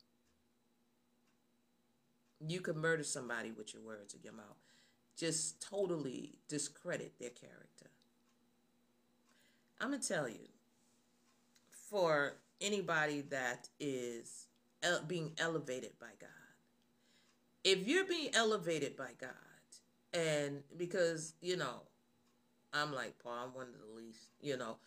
You 2.46 2.60
could 2.60 2.76
murder 2.76 3.04
somebody 3.04 3.52
with 3.52 3.74
your 3.74 3.84
words 3.84 4.14
of 4.14 4.24
your 4.24 4.34
mouth. 4.34 4.46
Just 5.18 5.62
totally 5.62 6.40
discredit 6.50 7.14
their 7.20 7.30
character. 7.30 7.90
I'm 9.80 9.90
going 9.90 10.02
to 10.02 10.08
tell 10.08 10.28
you, 10.28 10.50
for 11.90 12.38
anybody 12.60 13.22
that 13.30 13.70
is 13.80 14.48
being 15.08 15.32
elevated 15.38 15.92
by 16.00 16.08
God, 16.20 16.30
if 17.64 17.88
you're 17.88 18.06
being 18.06 18.30
elevated 18.34 18.98
by 18.98 19.12
God, 19.20 19.30
and 20.14 20.64
because, 20.78 21.34
you 21.42 21.58
know, 21.58 21.82
I'm 22.74 22.94
like 22.94 23.20
Paul, 23.24 23.34
I'm 23.46 23.54
one 23.54 23.68
of 23.68 23.74
the 23.74 23.96
least, 23.96 24.20
you 24.42 24.58
know, 24.58 24.78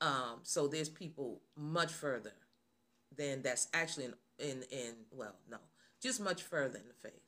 um, 0.00 0.40
so 0.42 0.66
there's 0.66 0.88
people 0.88 1.40
much 1.56 1.92
further 1.92 2.32
than 3.16 3.42
that's 3.42 3.68
actually 3.72 4.06
in, 4.06 4.14
in, 4.38 4.62
in, 4.70 4.94
well, 5.10 5.34
no, 5.50 5.58
just 6.00 6.20
much 6.20 6.42
further 6.42 6.78
in 6.78 6.88
the 6.88 7.08
faith. 7.08 7.22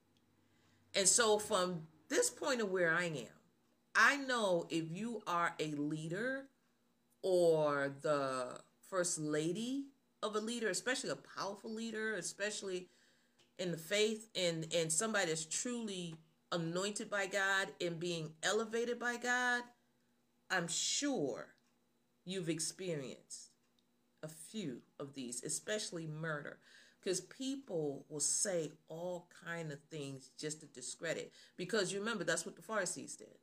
And 0.94 1.06
so 1.06 1.38
from 1.38 1.82
this 2.08 2.30
point 2.30 2.60
of 2.60 2.70
where 2.70 2.92
I 2.92 3.04
am, 3.04 3.26
I 3.94 4.16
know 4.16 4.66
if 4.70 4.90
you 4.90 5.22
are 5.26 5.54
a 5.58 5.72
leader 5.72 6.46
or 7.22 7.92
the 8.02 8.60
first 8.88 9.18
lady 9.18 9.86
of 10.22 10.36
a 10.36 10.40
leader, 10.40 10.68
especially 10.68 11.10
a 11.10 11.16
powerful 11.16 11.72
leader, 11.72 12.14
especially 12.14 12.88
in 13.58 13.70
the 13.70 13.76
faith 13.76 14.28
and 14.34 14.66
and 14.74 14.90
somebody 14.90 15.26
that's 15.26 15.44
truly 15.44 16.14
anointed 16.52 17.10
by 17.10 17.26
God 17.26 17.68
and 17.80 18.00
being 18.00 18.32
elevated 18.42 18.98
by 18.98 19.16
God, 19.16 19.62
I'm 20.50 20.68
sure 20.68 21.54
you've 22.24 22.48
experienced 22.48 23.50
a 24.22 24.28
few 24.28 24.78
of 24.98 25.14
these, 25.14 25.42
especially 25.42 26.06
murder. 26.06 26.58
Because 27.02 27.22
people 27.22 28.04
will 28.10 28.20
say 28.20 28.72
all 28.88 29.26
kind 29.46 29.72
of 29.72 29.78
things 29.90 30.30
just 30.38 30.60
to 30.60 30.66
discredit. 30.66 31.32
Because 31.56 31.92
you 31.92 31.98
remember 31.98 32.24
that's 32.24 32.44
what 32.44 32.56
the 32.56 32.62
Pharisees 32.62 33.16
did 33.16 33.38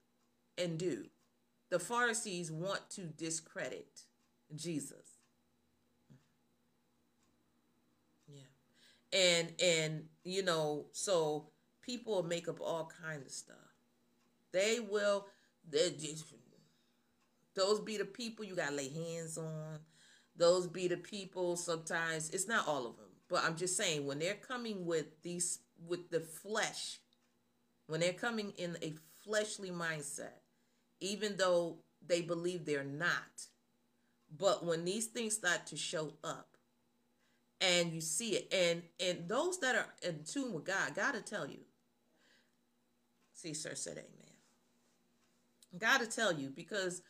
and 0.57 0.77
do. 0.77 1.05
The 1.69 1.79
Pharisees 1.79 2.51
want 2.51 2.89
to 2.91 3.01
discredit 3.01 4.01
Jesus. 4.55 5.17
Yeah. 8.27 9.19
And 9.19 9.53
and 9.61 10.03
you 10.23 10.43
know, 10.43 10.85
so 10.91 11.47
people 11.81 12.21
make 12.21 12.47
up 12.47 12.61
all 12.61 12.91
kinds 13.01 13.25
of 13.25 13.31
stuff. 13.31 13.57
They 14.51 14.79
will 14.79 15.25
they 15.69 15.89
just 15.91 16.31
those 17.57 17.79
be 17.79 17.97
the 17.97 18.05
people 18.05 18.45
you 18.45 18.55
gotta 18.55 18.75
lay 18.75 18.87
hands 18.89 19.37
on. 19.37 19.79
Those 20.35 20.67
be 20.67 20.87
the 20.87 20.97
people 20.97 21.57
sometimes 21.57 22.29
it's 22.29 22.47
not 22.47 22.67
all 22.67 22.85
of 22.85 22.95
them, 22.95 23.09
but 23.27 23.43
I'm 23.43 23.57
just 23.57 23.75
saying 23.75 24.05
when 24.05 24.19
they're 24.19 24.35
coming 24.35 24.85
with 24.85 25.21
these 25.23 25.59
with 25.87 26.11
the 26.11 26.19
flesh, 26.19 26.99
when 27.87 27.99
they're 27.99 28.13
coming 28.13 28.53
in 28.57 28.77
a 28.81 28.93
fleshly 29.23 29.71
mindset, 29.71 30.41
even 30.99 31.35
though 31.37 31.79
they 32.05 32.21
believe 32.21 32.65
they're 32.65 32.83
not. 32.83 33.47
But 34.37 34.63
when 34.63 34.85
these 34.85 35.07
things 35.07 35.35
start 35.35 35.65
to 35.67 35.77
show 35.77 36.13
up 36.23 36.57
and 37.59 37.91
you 37.91 38.01
see 38.01 38.35
it, 38.35 38.53
and 38.53 38.83
and 38.99 39.27
those 39.27 39.59
that 39.61 39.75
are 39.75 39.87
in 40.07 40.23
tune 40.23 40.53
with 40.53 40.65
God, 40.65 40.93
to 40.93 41.21
tell 41.21 41.47
you. 41.47 41.61
See, 43.33 43.53
sir 43.55 43.73
said 43.73 43.93
amen. 43.93 44.27
Got 45.77 46.01
to 46.01 46.07
tell 46.07 46.33
you 46.33 46.49
because 46.49 47.01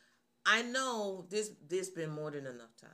I 0.48 0.62
know 0.62 1.26
this 1.30 1.52
this 1.68 1.90
been 1.90 2.10
more 2.10 2.32
than 2.32 2.48
enough 2.48 2.76
times. 2.80 2.94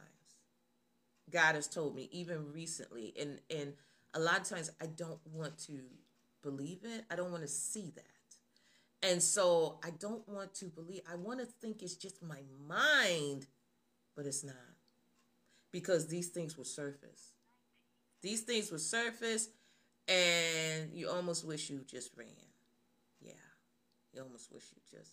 God 1.32 1.56
has 1.56 1.68
told 1.68 1.96
me 1.96 2.10
even 2.12 2.52
recently 2.52 3.14
and 3.18 3.40
and 3.56 3.74
a 4.16 4.20
lot 4.20 4.42
of 4.42 4.50
times 4.50 4.72
I 4.82 4.88
don't 4.88 5.20
want 5.32 5.60
to 5.68 5.80
believe 6.42 6.80
it. 6.84 7.06
I 7.12 7.16
don't 7.16 7.32
want 7.32 7.44
to 7.44 7.48
see 7.48 7.94
that. 7.96 9.08
And 9.08 9.22
so 9.22 9.80
I 9.84 9.92
don't 9.92 10.28
want 10.28 10.56
to 10.56 10.66
believe. 10.66 11.02
I 11.12 11.16
want 11.16 11.40
to 11.40 11.46
think 11.46 11.84
it's 11.84 11.96
just 11.96 12.24
my 12.24 12.40
mind, 12.68 13.46
but 14.16 14.26
it's 14.26 14.44
not. 14.44 14.56
Because 15.72 16.08
these 16.08 16.30
things 16.30 16.58
will 16.58 16.66
surface. 16.66 17.34
These 18.22 18.42
things 18.42 18.72
will 18.72 18.80
surface 18.80 19.50
and 20.08 20.92
you 20.94 21.10
almost 21.10 21.46
wish 21.46 21.70
you 21.70 21.84
just 21.88 22.12
ran. 22.16 22.28
Yeah. 23.22 23.34
You 24.14 24.24
almost 24.24 24.52
wish 24.52 24.64
you 24.74 24.82
just 24.98 25.12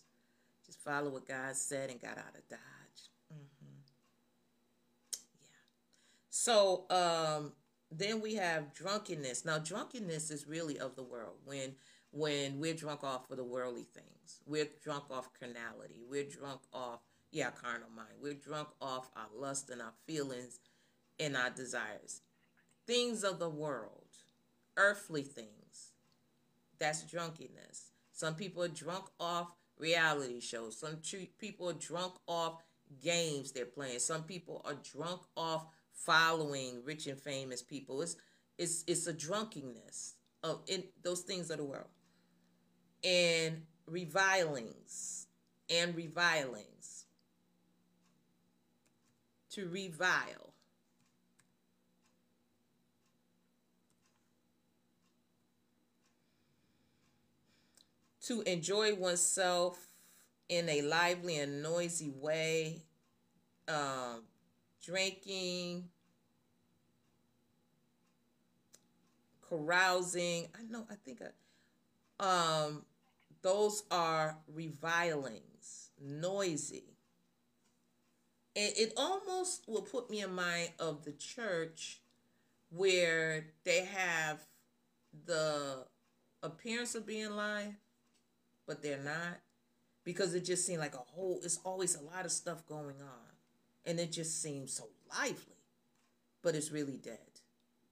just 0.71 0.85
follow 0.85 1.11
what 1.11 1.27
God 1.27 1.57
said 1.57 1.91
and 1.91 2.01
got 2.01 2.17
out 2.17 2.37
of 2.37 2.49
Dodge. 2.49 2.61
Mm-hmm. 3.33 3.77
Yeah. 5.41 5.49
So 6.31 6.85
um, 6.91 7.53
then 7.91 8.21
we 8.21 8.37
have 8.37 8.73
drunkenness. 8.73 9.45
Now, 9.45 9.59
drunkenness 9.59 10.31
is 10.31 10.47
really 10.47 10.79
of 10.79 10.95
the 10.95 11.03
world. 11.03 11.37
When 11.45 11.75
when 12.13 12.59
we're 12.59 12.75
drunk 12.75 13.05
off 13.05 13.31
of 13.31 13.37
the 13.37 13.45
worldly 13.45 13.87
things, 13.95 14.41
we're 14.47 14.69
drunk 14.83 15.05
off 15.11 15.31
carnality. 15.39 16.03
We're 16.09 16.25
drunk 16.25 16.61
off 16.73 17.01
yeah 17.33 17.51
carnal 17.51 17.91
mind. 17.95 18.15
We're 18.23 18.35
drunk 18.35 18.69
off 18.81 19.11
our 19.17 19.29
lust 19.37 19.71
and 19.71 19.83
our 19.83 19.95
feelings 20.07 20.61
and 21.19 21.37
our 21.37 21.51
desires. 21.51 22.23
Things 22.87 23.25
of 23.25 23.41
the 23.41 23.51
world, 23.51 24.07
earthly 24.77 25.23
things. 25.23 25.93
That's 26.79 27.03
drunkenness. 27.03 27.91
Some 28.13 28.35
people 28.35 28.63
are 28.63 28.69
drunk 28.69 29.07
off 29.19 29.55
reality 29.81 30.41
shows. 30.41 30.79
Some 30.79 30.99
people 31.39 31.69
are 31.69 31.75
drunk 31.75 32.15
off 32.27 32.63
games 33.03 33.53
they're 33.53 33.65
playing. 33.65 33.99
Some 33.99 34.25
people 34.25 34.63
are 34.65 34.75
drunk 34.75 35.23
off 35.37 35.67
following 35.93 36.83
rich 36.85 37.07
and 37.07 37.19
famous 37.19 37.63
people. 37.63 38.03
It's 38.03 38.17
it's 38.59 38.85
it's 38.87 39.07
a 39.07 39.13
drunkenness 39.13 40.15
of 40.43 40.63
in 40.67 40.85
those 41.03 41.21
things 41.23 41.51
of 41.51 41.59
the 41.59 41.65
world. 41.65 41.89
And 43.03 43.63
revilings 43.87 45.27
and 45.69 45.95
revilings. 45.97 47.07
To 49.53 49.69
revile. 49.69 50.50
To 58.31 58.43
enjoy 58.43 58.95
oneself 58.95 59.89
in 60.49 60.69
a 60.69 60.83
lively 60.83 61.39
and 61.39 61.65
noisy 61.65 62.13
way, 62.15 62.81
um, 63.67 64.23
drinking, 64.87 65.89
carousing. 69.49 70.47
I 70.57 70.63
know, 70.71 70.87
I 70.89 70.95
think, 71.05 71.21
I, 72.21 72.65
um, 72.65 72.85
those 73.43 73.83
are 73.91 74.37
revilings, 74.55 75.91
noisy. 76.01 76.85
And 78.55 78.73
it 78.77 78.93
almost 78.97 79.67
will 79.67 79.83
put 79.83 80.09
me 80.09 80.23
in 80.23 80.33
mind 80.33 80.71
of 80.79 81.05
the 81.05 81.13
church 81.13 81.99
where 82.69 83.47
they 83.65 83.87
have 83.87 84.39
the 85.27 85.85
appearance 86.45 86.95
of 86.95 87.05
being 87.05 87.35
live, 87.35 87.75
but 88.71 88.83
they're 88.83 89.03
not 89.03 89.41
because 90.05 90.35
it 90.35 90.45
just 90.45 90.65
seemed 90.65 90.79
like 90.79 90.95
a 90.95 90.99
whole 90.99 91.41
it's 91.43 91.59
always 91.65 91.97
a 91.97 92.03
lot 92.03 92.25
of 92.25 92.31
stuff 92.31 92.65
going 92.67 93.01
on. 93.03 93.31
And 93.85 93.99
it 93.99 94.13
just 94.13 94.41
seems 94.41 94.73
so 94.73 94.85
lively 95.11 95.65
but 96.43 96.55
it's 96.55 96.71
really 96.71 96.97
dead 96.97 97.41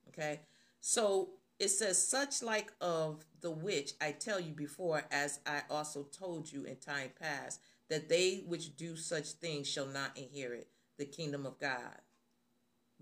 okay? 0.09 0.41
So 0.81 1.31
it 1.59 1.69
says 1.71 1.99
such 1.99 2.43
like 2.43 2.73
of 2.81 3.25
the 3.41 3.51
which 3.51 3.93
i 4.01 4.13
tell 4.13 4.39
you 4.39 4.53
before 4.53 5.03
as 5.11 5.41
i 5.45 5.63
also 5.69 6.05
told 6.05 6.53
you 6.53 6.65
in 6.65 6.77
time 6.77 7.11
past 7.21 7.61
that 7.89 8.09
they 8.09 8.45
which 8.47 8.77
do 8.77 8.97
such 8.97 9.33
things 9.33 9.69
shall 9.69 9.87
not 9.87 10.17
inherit 10.17 10.69
the 10.99 11.05
kingdom 11.05 11.47
of 11.47 11.59
god 11.59 12.01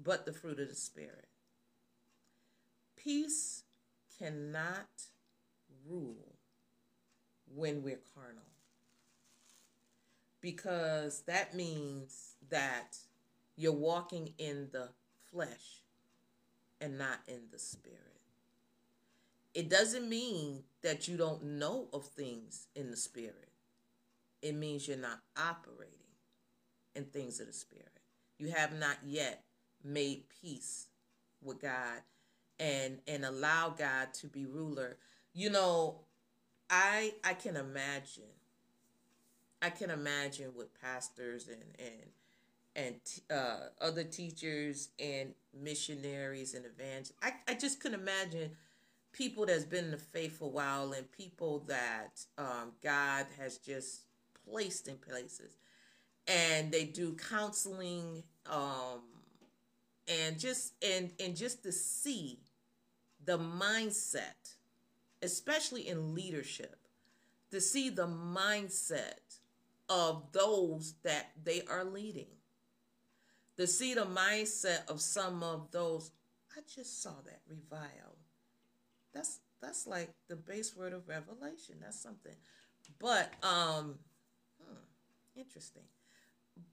but 0.02 0.26
the 0.26 0.32
fruit 0.32 0.60
of 0.60 0.68
the 0.68 0.74
spirit. 0.74 1.28
Peace 2.96 3.64
cannot 4.18 4.88
rule 5.86 6.35
when 7.54 7.82
we're 7.82 8.00
carnal 8.14 8.42
because 10.40 11.22
that 11.22 11.56
means 11.56 12.34
that 12.50 12.98
you're 13.56 13.72
walking 13.72 14.32
in 14.38 14.68
the 14.70 14.88
flesh 15.30 15.82
and 16.80 16.98
not 16.98 17.18
in 17.26 17.40
the 17.50 17.58
spirit. 17.58 18.00
It 19.54 19.68
doesn't 19.68 20.08
mean 20.08 20.62
that 20.82 21.08
you 21.08 21.16
don't 21.16 21.42
know 21.42 21.88
of 21.92 22.06
things 22.06 22.68
in 22.76 22.90
the 22.90 22.96
spirit. 22.96 23.50
It 24.42 24.54
means 24.54 24.86
you're 24.86 24.98
not 24.98 25.20
operating 25.36 25.94
in 26.94 27.06
things 27.06 27.40
of 27.40 27.46
the 27.46 27.52
spirit. 27.52 27.88
You 28.38 28.50
have 28.50 28.78
not 28.78 28.98
yet 29.04 29.42
made 29.82 30.24
peace 30.42 30.86
with 31.42 31.60
God 31.60 32.02
and 32.60 32.98
and 33.08 33.24
allow 33.24 33.70
God 33.70 34.12
to 34.14 34.26
be 34.28 34.46
ruler. 34.46 34.98
You 35.32 35.50
know, 35.50 36.05
I 36.70 37.14
I 37.24 37.34
can 37.34 37.56
imagine 37.56 38.24
I 39.62 39.70
can 39.70 39.90
imagine 39.90 40.52
with 40.56 40.68
pastors 40.80 41.48
and 41.48 41.62
and 41.78 42.10
and 42.76 43.00
uh, 43.30 43.68
other 43.80 44.04
teachers 44.04 44.90
and 44.98 45.32
missionaries 45.58 46.52
and 46.52 46.66
evangelists. 46.66 47.14
I, 47.22 47.32
I 47.48 47.54
just 47.54 47.80
can 47.80 47.94
imagine 47.94 48.50
people 49.12 49.46
that's 49.46 49.64
been 49.64 49.86
in 49.86 49.90
the 49.92 49.96
faith 49.96 50.38
for 50.38 50.44
a 50.44 50.48
while 50.48 50.92
and 50.92 51.10
people 51.10 51.64
that 51.68 52.20
um, 52.36 52.72
God 52.84 53.24
has 53.38 53.56
just 53.56 54.02
placed 54.44 54.88
in 54.88 54.96
places. 54.96 55.56
And 56.28 56.70
they 56.70 56.84
do 56.84 57.14
counseling 57.14 58.24
um, 58.50 59.00
and 60.08 60.38
just 60.38 60.74
and 60.84 61.12
and 61.20 61.36
just 61.36 61.62
to 61.62 61.72
see 61.72 62.40
the 63.24 63.38
mindset, 63.38 64.55
especially 65.22 65.88
in 65.88 66.14
leadership, 66.14 66.76
to 67.50 67.60
see 67.60 67.90
the 67.90 68.06
mindset 68.06 69.38
of 69.88 70.32
those 70.32 70.94
that 71.04 71.30
they 71.42 71.62
are 71.70 71.84
leading. 71.84 72.26
To 73.56 73.66
see 73.66 73.94
the 73.94 74.04
mindset 74.04 74.88
of 74.88 75.00
some 75.00 75.42
of 75.42 75.70
those, 75.70 76.10
I 76.56 76.60
just 76.74 77.02
saw 77.02 77.14
that 77.24 77.40
revile. 77.48 78.16
That's 79.14 79.40
that's 79.62 79.86
like 79.86 80.10
the 80.28 80.36
base 80.36 80.76
word 80.76 80.92
of 80.92 81.08
revelation. 81.08 81.76
That's 81.80 82.00
something. 82.00 82.34
But 83.00 83.32
um 83.42 83.98
hmm, 84.62 84.76
interesting. 85.40 85.84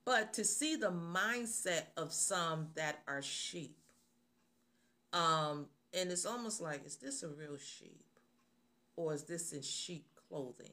But 0.04 0.34
to 0.34 0.44
see 0.44 0.76
the 0.76 0.90
mindset 0.90 1.84
of 1.96 2.12
some 2.12 2.68
that 2.74 3.02
are 3.06 3.22
sheep. 3.22 3.78
Um, 5.12 5.66
and 5.92 6.10
it's 6.10 6.26
almost 6.26 6.60
like, 6.60 6.84
is 6.84 6.96
this 6.96 7.22
a 7.22 7.28
real 7.28 7.56
sheep? 7.56 8.04
Or 8.96 9.14
is 9.14 9.24
this 9.24 9.52
in 9.52 9.62
sheep 9.62 10.06
clothing? 10.28 10.72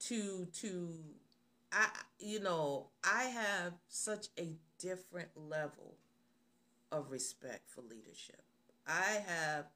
To 0.00 0.46
to 0.60 0.94
I 1.72 1.88
you 2.18 2.40
know, 2.40 2.88
I 3.04 3.24
have 3.24 3.74
such 3.88 4.28
a 4.38 4.52
different 4.78 5.30
level 5.36 5.96
of 6.90 7.10
respect 7.10 7.68
for 7.68 7.82
leadership. 7.82 8.42
I 8.86 9.22
have 9.26 9.66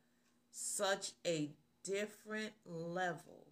such 0.50 1.12
a 1.26 1.50
different 1.84 2.52
level 2.64 3.46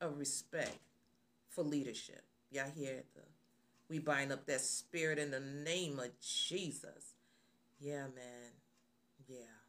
of 0.00 0.18
respect 0.18 0.78
for 1.48 1.62
leadership. 1.62 2.22
Y'all 2.50 2.70
hear 2.74 3.02
the 3.14 3.22
we 3.88 3.98
bind 3.98 4.32
up 4.32 4.46
that 4.46 4.62
spirit 4.62 5.18
in 5.18 5.30
the 5.30 5.40
name 5.40 5.98
of 5.98 6.08
Jesus. 6.20 7.14
Yeah, 7.78 8.04
man. 8.04 8.52
Yeah. 9.28 9.61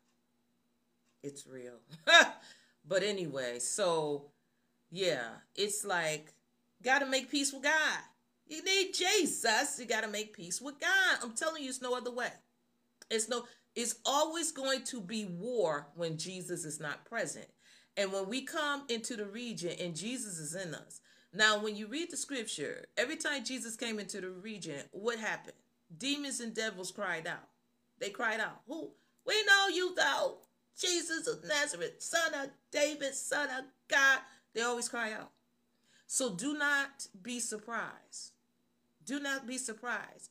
It's 1.24 1.48
real. 1.48 1.80
but 2.86 3.02
anyway, 3.04 3.60
so 3.60 4.32
yeah, 4.92 5.30
it's 5.56 5.84
like 5.84 6.34
Got 6.84 7.00
to 7.00 7.06
make 7.06 7.32
peace 7.32 7.54
with 7.54 7.64
God. 7.64 8.00
You 8.46 8.62
need 8.64 8.94
Jesus. 8.94 9.80
You 9.80 9.86
got 9.86 10.02
to 10.02 10.10
make 10.10 10.36
peace 10.36 10.62
with 10.62 10.80
God. 10.80 11.20
I'm 11.24 11.32
telling 11.32 11.64
you, 11.64 11.70
it's 11.70 11.82
no 11.82 11.96
other 11.96 12.12
way. 12.12 12.32
It's 13.10 13.30
no. 13.30 13.46
It's 13.76 13.96
always 14.06 14.52
going 14.52 14.84
to 14.84 15.02
be 15.02 15.26
war 15.26 15.88
when 15.96 16.18
Jesus 16.18 16.66
is 16.66 16.80
not 16.80 17.06
present. 17.06 17.48
And 17.96 18.12
when 18.12 18.28
we 18.28 18.44
come 18.44 18.84
into 18.90 19.16
the 19.16 19.26
region 19.26 19.72
and 19.80 19.96
Jesus 19.96 20.38
is 20.38 20.56
in 20.56 20.76
us. 20.76 21.00
Now, 21.34 21.60
when 21.60 21.76
you 21.76 21.88
read 21.88 22.12
the 22.12 22.18
scripture, 22.18 22.86
every 22.98 23.16
time 23.16 23.44
Jesus 23.44 23.76
came 23.76 23.98
into 23.98 24.22
the 24.22 24.30
region, 24.30 24.82
what 24.92 25.18
happened? 25.18 25.56
Demons 25.98 26.40
and 26.40 26.54
devils 26.54 26.92
cried 26.92 27.26
out. 27.26 27.50
They 28.00 28.10
cried 28.10 28.40
out, 28.40 28.62
Who? 28.68 28.92
We 29.26 29.44
know 29.46 29.70
you, 29.74 29.96
thou, 29.96 30.38
Jesus 30.80 31.28
of 31.28 31.44
Nazareth, 31.48 31.96
son 32.00 32.34
of 32.34 32.50
David, 32.72 33.14
son 33.14 33.50
of 33.50 33.66
God. 33.88 34.20
They 34.54 34.62
always 34.62 34.90
cry 34.90 35.14
out. 35.14 35.32
So 36.08 36.36
do 36.36 36.54
not 36.54 37.08
be 37.22 37.40
surprised. 37.40 38.34
Do 39.06 39.20
not 39.20 39.48
be 39.48 39.58
surprised. 39.58 40.30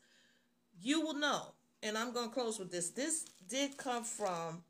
You 0.81 1.01
will 1.01 1.15
know. 1.15 1.53
And 1.83 1.99
I'm 1.99 2.13
going 2.13 2.29
to 2.29 2.35
close 2.35 2.59
with 2.59 2.71
this. 2.71 2.91
This 2.91 3.25
did 3.49 3.77
come 3.77 4.05
from, 4.05 4.63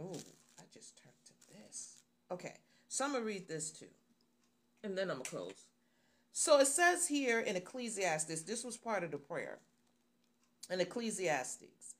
oh, 0.00 0.16
I 0.58 0.62
just 0.72 0.96
turned 0.96 1.14
to 1.26 1.32
this. 1.66 2.02
Okay, 2.30 2.54
so 2.88 3.04
I'm 3.04 3.12
going 3.12 3.22
to 3.22 3.26
read 3.26 3.48
this 3.48 3.70
too. 3.70 3.86
And 4.82 4.96
then 4.96 5.10
I'm 5.10 5.16
going 5.16 5.24
to 5.24 5.30
close. 5.30 5.64
So 6.32 6.60
it 6.60 6.68
says 6.68 7.06
here 7.06 7.40
in 7.40 7.56
Ecclesiastes, 7.56 8.42
this 8.42 8.64
was 8.64 8.76
part 8.76 9.04
of 9.04 9.10
the 9.10 9.18
prayer. 9.18 9.58
In 10.70 10.80
Ecclesiastes 10.80 11.94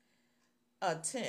uh, 0.81 0.95
10, 0.95 1.25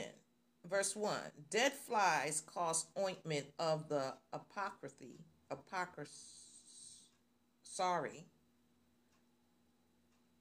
verse 0.68 0.96
1 0.96 1.16
Dead 1.50 1.74
flies 1.74 2.42
cause 2.42 2.86
ointment 2.98 3.46
of 3.60 3.88
the 3.90 4.14
apocryphy, 4.34 5.20
apocryphy 5.52 6.10
sorry 7.64 8.26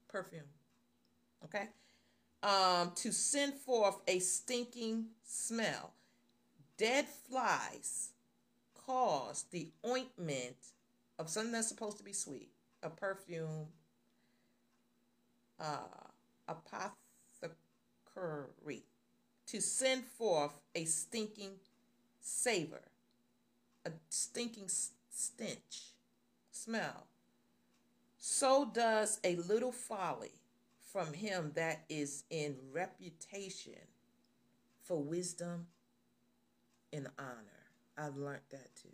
perfume 0.08 0.42
okay? 1.44 1.68
Um 2.42 2.92
to 2.96 3.12
send 3.12 3.54
forth 3.54 4.00
a 4.06 4.18
stinking 4.18 5.06
smell. 5.24 5.92
Dead 6.76 7.06
flies 7.28 8.10
cause 8.86 9.44
the 9.50 9.70
ointment 9.86 10.56
of 11.18 11.28
something 11.28 11.52
that's 11.52 11.68
supposed 11.68 11.98
to 11.98 12.04
be 12.04 12.12
sweet 12.12 12.50
a 12.82 12.90
perfume 12.90 13.66
uh 15.60 15.78
apothecary 16.48 16.96
to 19.48 19.60
send 19.60 20.04
forth 20.04 20.60
a 20.74 20.84
stinking 20.84 21.52
savor 22.20 22.82
a 23.86 23.90
stinking 24.10 24.68
stench 25.10 25.92
smell 26.50 27.06
so 28.18 28.68
does 28.72 29.20
a 29.24 29.36
little 29.36 29.72
folly 29.72 30.32
from 30.92 31.12
him 31.12 31.52
that 31.54 31.84
is 31.88 32.24
in 32.30 32.56
reputation 32.72 33.72
for 34.82 35.00
wisdom 35.02 35.66
and 36.92 37.08
honor. 37.18 37.36
I've 37.96 38.16
learned 38.16 38.40
that 38.50 38.74
too. 38.74 38.88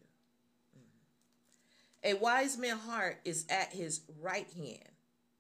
Mm-hmm. 0.77 2.17
A 2.17 2.21
wise 2.21 2.59
man's 2.59 2.83
heart 2.83 3.21
is 3.25 3.47
at 3.49 3.73
his 3.73 4.01
right 4.21 4.49
hand 4.57 4.91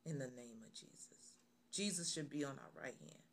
in 0.06 0.18
the 0.18 0.28
name 0.28 0.62
of 0.64 0.72
Jesus. 0.72 1.34
Jesus 1.72 2.12
should 2.12 2.30
be 2.30 2.44
on 2.44 2.52
our 2.52 2.82
right 2.82 2.94
hand. 3.00 3.23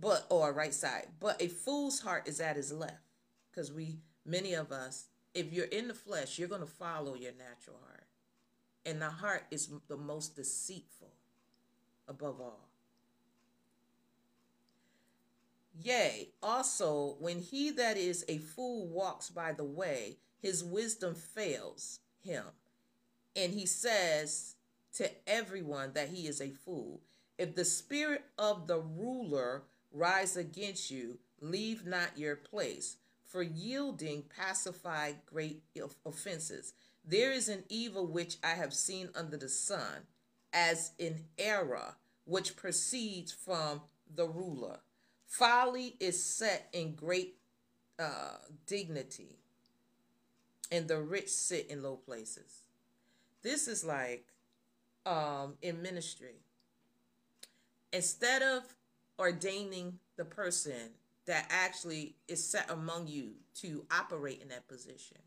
But 0.00 0.26
or 0.28 0.52
right 0.52 0.74
side. 0.74 1.08
But 1.20 1.40
a 1.40 1.48
fool's 1.48 2.00
heart 2.00 2.28
is 2.28 2.40
at 2.40 2.56
his 2.56 2.72
left. 2.72 2.98
Because 3.50 3.72
we 3.72 3.98
many 4.26 4.54
of 4.54 4.72
us, 4.72 5.06
if 5.34 5.52
you're 5.52 5.66
in 5.66 5.88
the 5.88 5.94
flesh, 5.94 6.38
you're 6.38 6.48
going 6.48 6.60
to 6.60 6.66
follow 6.66 7.14
your 7.14 7.32
natural 7.32 7.78
heart 7.86 8.04
and 8.86 9.00
the 9.00 9.10
heart 9.10 9.44
is 9.50 9.70
the 9.88 9.96
most 9.96 10.36
deceitful 10.36 11.12
above 12.08 12.40
all. 12.40 12.68
Yea, 15.80 16.28
also, 16.42 17.16
when 17.18 17.40
he 17.40 17.70
that 17.70 17.96
is 17.96 18.24
a 18.28 18.38
fool 18.38 18.86
walks 18.86 19.30
by 19.30 19.52
the 19.52 19.64
way, 19.64 20.18
his 20.40 20.62
wisdom 20.62 21.14
fails 21.14 22.00
him. 22.22 22.44
And 23.34 23.52
he 23.52 23.66
says 23.66 24.54
to 24.94 25.10
everyone 25.26 25.92
that 25.94 26.10
he 26.10 26.28
is 26.28 26.40
a 26.40 26.50
fool. 26.50 27.00
If 27.38 27.56
the 27.56 27.64
spirit 27.64 28.24
of 28.38 28.68
the 28.68 28.78
ruler 28.78 29.62
rise 29.94 30.36
against 30.36 30.90
you, 30.90 31.18
leave 31.40 31.86
not 31.86 32.18
your 32.18 32.36
place. 32.36 32.96
for 33.34 33.42
yielding 33.42 34.22
pacify 34.22 35.10
great 35.26 35.64
offenses. 36.06 36.72
There 37.04 37.32
is 37.32 37.48
an 37.48 37.64
evil 37.68 38.06
which 38.06 38.36
I 38.44 38.50
have 38.54 38.72
seen 38.72 39.08
under 39.16 39.36
the 39.36 39.48
sun, 39.48 40.06
as 40.52 40.92
an 41.00 41.24
error 41.36 41.96
which 42.26 42.54
proceeds 42.54 43.32
from 43.32 43.80
the 44.14 44.28
ruler. 44.28 44.78
Folly 45.26 45.96
is 45.98 46.24
set 46.24 46.68
in 46.72 46.94
great 46.94 47.34
uh, 47.98 48.36
dignity, 48.68 49.36
and 50.70 50.86
the 50.86 51.00
rich 51.00 51.28
sit 51.28 51.66
in 51.66 51.82
low 51.82 51.96
places. 51.96 52.60
This 53.42 53.66
is 53.66 53.84
like 53.84 54.26
um, 55.04 55.54
in 55.60 55.82
ministry. 55.82 56.36
Instead 57.92 58.42
of 58.42 58.62
ordaining 59.18 59.98
the 60.16 60.24
person 60.24 60.90
that 61.26 61.46
actually 61.50 62.16
is 62.28 62.44
set 62.44 62.70
among 62.70 63.06
you 63.06 63.32
to 63.54 63.84
operate 63.90 64.40
in 64.42 64.48
that 64.48 64.68
position. 64.68 65.18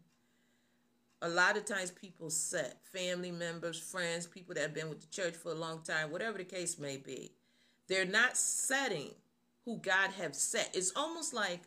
A 1.22 1.30
lot 1.30 1.58
of 1.58 1.66
times 1.66 1.90
people 1.90 2.30
set 2.30 2.78
family 2.94 3.32
members, 3.32 3.80
friends, 3.80 4.28
people 4.28 4.54
that 4.54 4.62
have 4.62 4.74
been 4.74 4.90
with 4.90 5.02
the 5.02 5.08
church 5.08 5.36
for 5.36 5.52
a 5.52 5.56
long 5.56 5.82
time, 5.82 6.12
whatever 6.12 6.38
the 6.38 6.44
case 6.44 6.78
may 6.78 6.98
be. 6.98 7.32
They're 7.88 8.06
not 8.06 8.38
setting 8.38 9.12
who 9.66 9.78
God 9.78 10.12
have 10.12 10.36
set. 10.36 10.70
It's 10.76 10.94
almost 10.96 11.34
like 11.34 11.62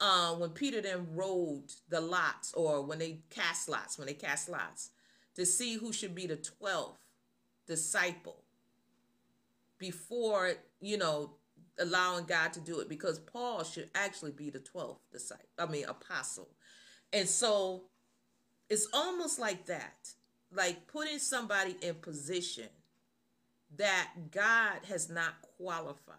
uh, 0.00 0.34
when 0.34 0.50
Peter 0.50 0.82
then 0.82 1.06
rolled 1.14 1.72
the 1.88 2.00
lots 2.00 2.52
or 2.52 2.82
when 2.82 2.98
they 2.98 3.20
cast 3.30 3.68
lots, 3.68 3.98
when 3.98 4.06
they 4.06 4.14
cast 4.14 4.48
lots 4.48 4.90
to 5.36 5.46
see 5.46 5.76
who 5.76 5.92
should 5.92 6.14
be 6.14 6.26
the 6.26 6.36
12th 6.36 6.96
disciple 7.66 8.44
before, 9.78 10.52
you 10.80 10.98
know, 10.98 11.30
allowing 11.80 12.24
God 12.24 12.52
to 12.52 12.60
do 12.60 12.80
it 12.80 12.88
because 12.88 13.18
Paul 13.18 13.64
should 13.64 13.90
actually 13.94 14.32
be 14.32 14.50
the 14.50 14.60
12th 14.60 14.98
disciple, 15.10 15.48
I 15.58 15.66
mean, 15.66 15.84
apostle. 15.86 16.48
And 17.12 17.28
so 17.28 17.84
it's 18.68 18.88
almost 18.92 19.38
like 19.38 19.66
that, 19.66 20.10
like 20.52 20.86
putting 20.86 21.18
somebody 21.18 21.76
in 21.82 21.96
position 21.96 22.68
that 23.76 24.08
God 24.30 24.80
has 24.88 25.08
not 25.08 25.34
qualified 25.56 26.16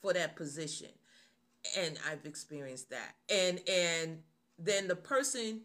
for 0.00 0.12
that 0.12 0.36
position. 0.36 0.88
And 1.76 1.98
I've 2.10 2.24
experienced 2.24 2.90
that. 2.90 3.16
And 3.28 3.60
and 3.68 4.20
then 4.58 4.88
the 4.88 4.96
person 4.96 5.62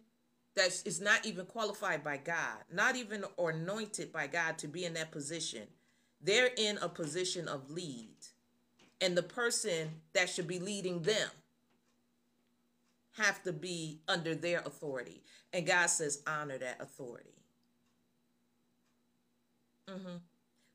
that 0.56 0.82
is 0.86 1.02
not 1.02 1.26
even 1.26 1.46
qualified 1.46 2.04
by 2.04 2.18
God, 2.18 2.58
not 2.72 2.96
even 2.96 3.24
anointed 3.38 4.12
by 4.12 4.28
God 4.28 4.58
to 4.60 4.68
be 4.68 4.86
in 4.86 4.94
that 4.94 5.12
position, 5.12 5.64
they're 6.22 6.52
in 6.58 6.78
a 6.78 6.90
position 6.90 7.48
of 7.48 7.70
lead 7.72 8.18
and 9.04 9.18
the 9.18 9.24
person 9.24 9.90
that 10.14 10.30
should 10.30 10.48
be 10.48 10.60
leading 10.60 11.02
them 11.02 11.30
have 13.18 13.44
to 13.44 13.52
be 13.52 14.00
under 14.08 14.34
their 14.34 14.60
authority. 14.60 15.22
And 15.52 15.68
God 15.68 15.88
says, 15.88 16.24
honor 16.26 16.58
that 16.58 16.78
authority. 16.80 17.36
Mm-hmm. 19.90 20.18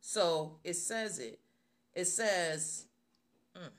So 0.03 0.59
it 0.62 0.74
says 0.74 1.18
it. 1.18 1.41
It 1.95 2.05
says, 2.05 2.85
mm, 3.57 3.70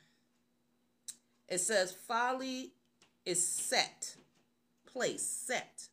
it 1.48 1.60
says, 1.60 1.92
folly 1.92 2.74
is 3.28 3.46
set, 3.46 4.16
place, 4.92 5.24
set 5.24 5.90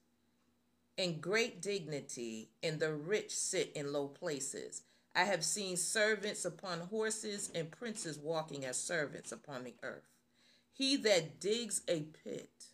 in 0.96 1.20
great 1.20 1.61
dignity, 1.61 2.48
and 2.62 2.80
the 2.80 2.94
rich 2.94 3.36
sit 3.36 3.70
in 3.74 3.92
low 3.92 4.09
places. 4.09 4.80
I 5.16 5.24
have 5.24 5.42
seen 5.42 5.78
servants 5.78 6.44
upon 6.44 6.80
horses 6.80 7.50
and 7.54 7.70
princes 7.70 8.18
walking 8.18 8.66
as 8.66 8.76
servants 8.76 9.32
upon 9.32 9.64
the 9.64 9.74
earth. 9.82 10.10
He 10.74 10.96
that 10.96 11.40
digs 11.40 11.80
a 11.88 12.00
pit 12.22 12.66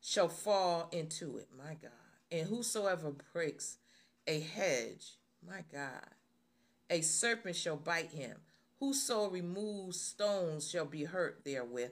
shall 0.00 0.28
fall 0.28 0.88
into 0.92 1.36
it, 1.36 1.48
my 1.58 1.74
God. 1.74 1.90
And 2.30 2.46
whosoever 2.46 3.12
breaks 3.32 3.78
a 4.28 4.38
hedge, 4.38 5.16
my 5.44 5.64
God, 5.72 6.14
a 6.88 7.00
serpent 7.00 7.56
shall 7.56 7.76
bite 7.76 8.12
him. 8.12 8.36
Whoso 8.78 9.28
removes 9.28 10.00
stones 10.00 10.70
shall 10.70 10.86
be 10.86 11.04
hurt 11.04 11.40
therewith. 11.44 11.90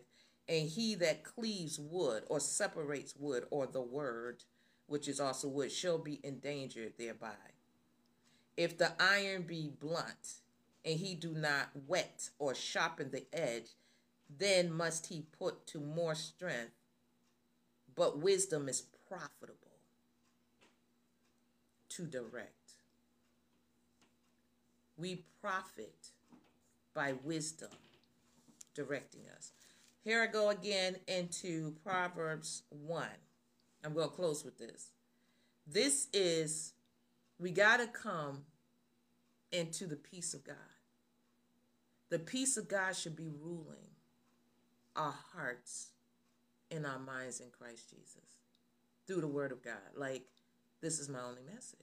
And 0.48 0.68
he 0.68 0.94
that 0.96 1.24
cleaves 1.24 1.76
wood 1.76 2.22
or 2.28 2.38
separates 2.38 3.16
wood 3.16 3.46
or 3.50 3.66
the 3.66 3.80
word, 3.80 4.44
which 4.86 5.08
is 5.08 5.18
also 5.18 5.48
wood, 5.48 5.72
shall 5.72 5.98
be 5.98 6.20
endangered 6.22 6.92
thereby. 6.98 7.34
If 8.56 8.78
the 8.78 8.92
iron 9.00 9.42
be 9.42 9.70
blunt, 9.80 10.40
and 10.84 10.98
he 10.98 11.14
do 11.14 11.32
not 11.32 11.70
wet 11.86 12.30
or 12.38 12.54
sharpen 12.54 13.10
the 13.10 13.26
edge, 13.32 13.70
then 14.38 14.72
must 14.72 15.06
he 15.06 15.26
put 15.38 15.66
to 15.68 15.80
more 15.80 16.14
strength. 16.14 16.72
But 17.94 18.18
wisdom 18.18 18.68
is 18.68 18.82
profitable 19.08 19.56
to 21.90 22.06
direct. 22.06 22.72
We 24.96 25.24
profit 25.40 26.08
by 26.94 27.14
wisdom 27.24 27.70
directing 28.74 29.22
us. 29.36 29.52
Here 30.02 30.22
I 30.22 30.26
go 30.26 30.48
again 30.48 30.96
into 31.06 31.74
Proverbs 31.84 32.62
1. 32.70 33.06
I'm 33.84 33.94
going 33.94 34.08
to 34.08 34.14
close 34.14 34.44
with 34.44 34.58
this. 34.58 34.88
This 35.66 36.08
is 36.12 36.72
we 37.42 37.50
got 37.50 37.78
to 37.78 37.88
come 37.88 38.44
into 39.50 39.86
the 39.86 39.96
peace 39.96 40.32
of 40.32 40.44
God. 40.44 40.56
The 42.08 42.20
peace 42.20 42.56
of 42.56 42.68
God 42.68 42.94
should 42.94 43.16
be 43.16 43.28
ruling 43.28 43.90
our 44.94 45.14
hearts 45.34 45.88
and 46.70 46.86
our 46.86 47.00
minds 47.00 47.40
in 47.40 47.48
Christ 47.50 47.90
Jesus 47.90 48.38
through 49.06 49.22
the 49.22 49.28
word 49.28 49.50
of 49.50 49.62
God. 49.62 49.96
Like, 49.96 50.22
this 50.80 51.00
is 51.00 51.08
my 51.08 51.20
only 51.20 51.42
message. 51.42 51.78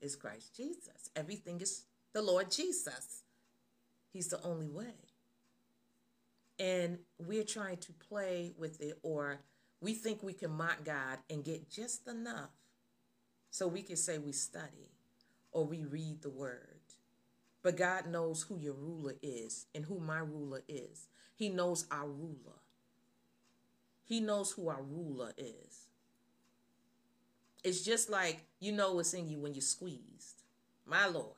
It's 0.00 0.14
Christ 0.14 0.56
Jesus. 0.56 1.10
Everything 1.16 1.60
is 1.60 1.84
the 2.12 2.22
Lord 2.22 2.50
Jesus. 2.50 3.22
He's 4.12 4.28
the 4.28 4.42
only 4.44 4.68
way. 4.68 4.94
And 6.60 6.98
we're 7.18 7.44
trying 7.44 7.78
to 7.78 7.92
play 7.92 8.52
with 8.56 8.80
it, 8.80 8.98
or 9.02 9.40
we 9.80 9.94
think 9.94 10.22
we 10.22 10.34
can 10.34 10.52
mock 10.52 10.84
God 10.84 11.18
and 11.28 11.42
get 11.42 11.68
just 11.68 12.06
enough 12.06 12.50
so 13.52 13.68
we 13.68 13.82
can 13.82 13.96
say 13.96 14.16
we 14.16 14.32
study 14.32 14.88
or 15.52 15.66
we 15.66 15.84
read 15.84 16.22
the 16.22 16.30
word. 16.30 16.80
But 17.62 17.76
God 17.76 18.06
knows 18.06 18.42
who 18.42 18.56
your 18.56 18.72
ruler 18.72 19.14
is 19.22 19.66
and 19.74 19.84
who 19.84 20.00
my 20.00 20.20
ruler 20.20 20.62
is. 20.66 21.06
He 21.36 21.50
knows 21.50 21.86
our 21.90 22.08
ruler. 22.08 22.60
He 24.04 24.20
knows 24.20 24.52
who 24.52 24.68
our 24.68 24.82
ruler 24.82 25.32
is. 25.36 25.88
It's 27.62 27.82
just 27.82 28.08
like 28.08 28.42
you 28.58 28.72
know 28.72 28.94
what's 28.94 29.12
in 29.12 29.28
you 29.28 29.38
when 29.38 29.54
you're 29.54 29.60
squeezed. 29.60 30.42
My 30.86 31.06
Lord. 31.06 31.36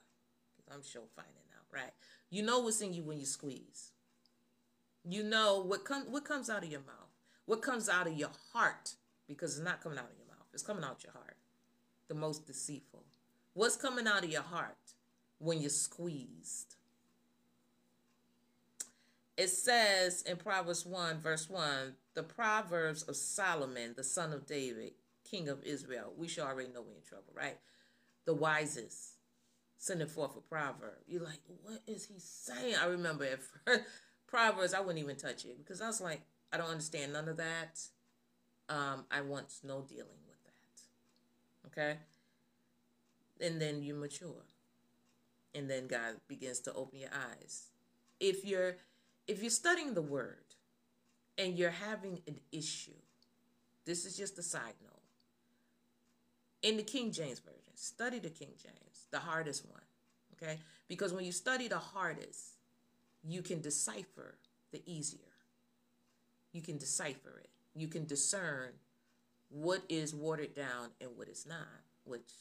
I'm 0.72 0.82
sure 0.82 1.02
finding 1.16 1.34
out, 1.58 1.66
right? 1.72 1.92
You 2.30 2.42
know 2.42 2.60
what's 2.60 2.80
in 2.80 2.94
you 2.94 3.02
when 3.02 3.18
you 3.18 3.26
squeeze. 3.26 3.90
You 5.04 5.24
know 5.24 5.60
what 5.66 5.84
comes 5.84 6.08
what 6.08 6.24
comes 6.24 6.48
out 6.48 6.62
of 6.62 6.70
your 6.70 6.80
mouth. 6.80 7.10
What 7.44 7.60
comes 7.60 7.88
out 7.88 8.06
of 8.06 8.14
your 8.14 8.30
heart 8.52 8.94
because 9.26 9.58
it's 9.58 9.64
not 9.64 9.82
coming 9.82 9.98
out 9.98 10.10
of 10.10 10.16
your 10.16 10.28
mouth. 10.28 10.46
It's 10.52 10.62
coming 10.62 10.84
out 10.84 11.02
your 11.02 11.12
heart 11.12 11.33
the 12.08 12.14
most 12.14 12.46
deceitful? 12.46 13.04
What's 13.54 13.76
coming 13.76 14.06
out 14.06 14.24
of 14.24 14.30
your 14.30 14.42
heart 14.42 14.76
when 15.38 15.60
you're 15.60 15.70
squeezed? 15.70 16.76
It 19.36 19.48
says 19.48 20.22
in 20.22 20.36
Proverbs 20.36 20.86
1, 20.86 21.18
verse 21.18 21.50
1, 21.50 21.94
the 22.14 22.22
Proverbs 22.22 23.02
of 23.02 23.16
Solomon, 23.16 23.94
the 23.96 24.04
son 24.04 24.32
of 24.32 24.46
David, 24.46 24.92
king 25.28 25.48
of 25.48 25.62
Israel. 25.64 26.12
We 26.16 26.28
should 26.28 26.44
already 26.44 26.68
know 26.68 26.82
we're 26.82 26.96
in 26.96 27.02
trouble, 27.02 27.32
right? 27.34 27.58
The 28.26 28.34
wisest, 28.34 29.14
sending 29.76 30.06
forth 30.06 30.36
a 30.36 30.40
proverb. 30.40 30.98
You're 31.06 31.24
like, 31.24 31.40
what 31.62 31.82
is 31.86 32.06
he 32.06 32.14
saying? 32.18 32.76
I 32.80 32.86
remember 32.86 33.24
at 33.24 33.40
first, 33.42 33.82
Proverbs, 34.28 34.74
I 34.74 34.80
wouldn't 34.80 35.02
even 35.02 35.16
touch 35.16 35.44
it 35.44 35.58
because 35.58 35.80
I 35.80 35.88
was 35.88 36.00
like, 36.00 36.22
I 36.52 36.56
don't 36.56 36.70
understand 36.70 37.12
none 37.12 37.28
of 37.28 37.36
that. 37.38 37.80
Um, 38.68 39.04
I 39.10 39.20
want 39.20 39.52
no 39.64 39.82
dealing 39.82 40.23
Okay? 41.76 41.98
And 43.40 43.60
then 43.60 43.82
you 43.82 43.94
mature. 43.94 44.46
And 45.54 45.68
then 45.68 45.86
God 45.86 46.16
begins 46.28 46.60
to 46.60 46.72
open 46.72 47.00
your 47.00 47.10
eyes. 47.10 47.70
If 48.20 48.44
you're 48.44 48.76
if 49.26 49.40
you're 49.40 49.50
studying 49.50 49.94
the 49.94 50.02
word 50.02 50.44
and 51.38 51.58
you're 51.58 51.70
having 51.70 52.20
an 52.28 52.38
issue, 52.52 52.92
this 53.86 54.04
is 54.04 54.16
just 54.16 54.38
a 54.38 54.42
side 54.42 54.74
note. 54.82 55.00
In 56.62 56.76
the 56.76 56.82
King 56.82 57.10
James 57.10 57.38
Version, 57.38 57.60
study 57.74 58.18
the 58.18 58.30
King 58.30 58.50
James, 58.62 59.06
the 59.10 59.18
hardest 59.18 59.66
one. 59.66 59.80
Okay? 60.34 60.58
Because 60.88 61.12
when 61.12 61.24
you 61.24 61.32
study 61.32 61.68
the 61.68 61.78
hardest, 61.78 62.54
you 63.26 63.42
can 63.42 63.60
decipher 63.60 64.36
the 64.72 64.82
easier. 64.86 65.20
You 66.52 66.60
can 66.60 66.78
decipher 66.78 67.40
it. 67.42 67.50
You 67.74 67.88
can 67.88 68.04
discern 68.06 68.70
what 69.54 69.82
is 69.88 70.12
watered 70.14 70.54
down 70.54 70.90
and 71.00 71.10
what 71.16 71.28
is 71.28 71.46
not, 71.46 71.82
which 72.04 72.32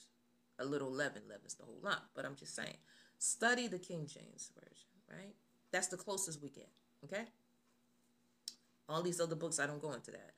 a 0.58 0.66
little 0.66 0.92
leaven 0.92 1.22
leavens 1.30 1.54
the 1.54 1.64
whole 1.64 1.78
lump. 1.84 2.02
But 2.16 2.26
I'm 2.26 2.36
just 2.36 2.56
saying, 2.56 2.78
study 3.20 3.68
the 3.68 3.78
King 3.78 4.08
James 4.08 4.52
Version, 4.60 4.90
right? 5.10 5.36
That's 5.72 5.88
the 5.88 5.98
closest 5.98 6.42
we 6.42 6.50
get, 6.50 6.70
okay? 7.04 7.26
All 8.90 9.04
these 9.04 9.22
other 9.22 9.36
books, 9.36 9.60
I 9.60 9.68
don't 9.68 9.82
go 9.82 9.94
into 9.94 10.12
that. 10.12 10.32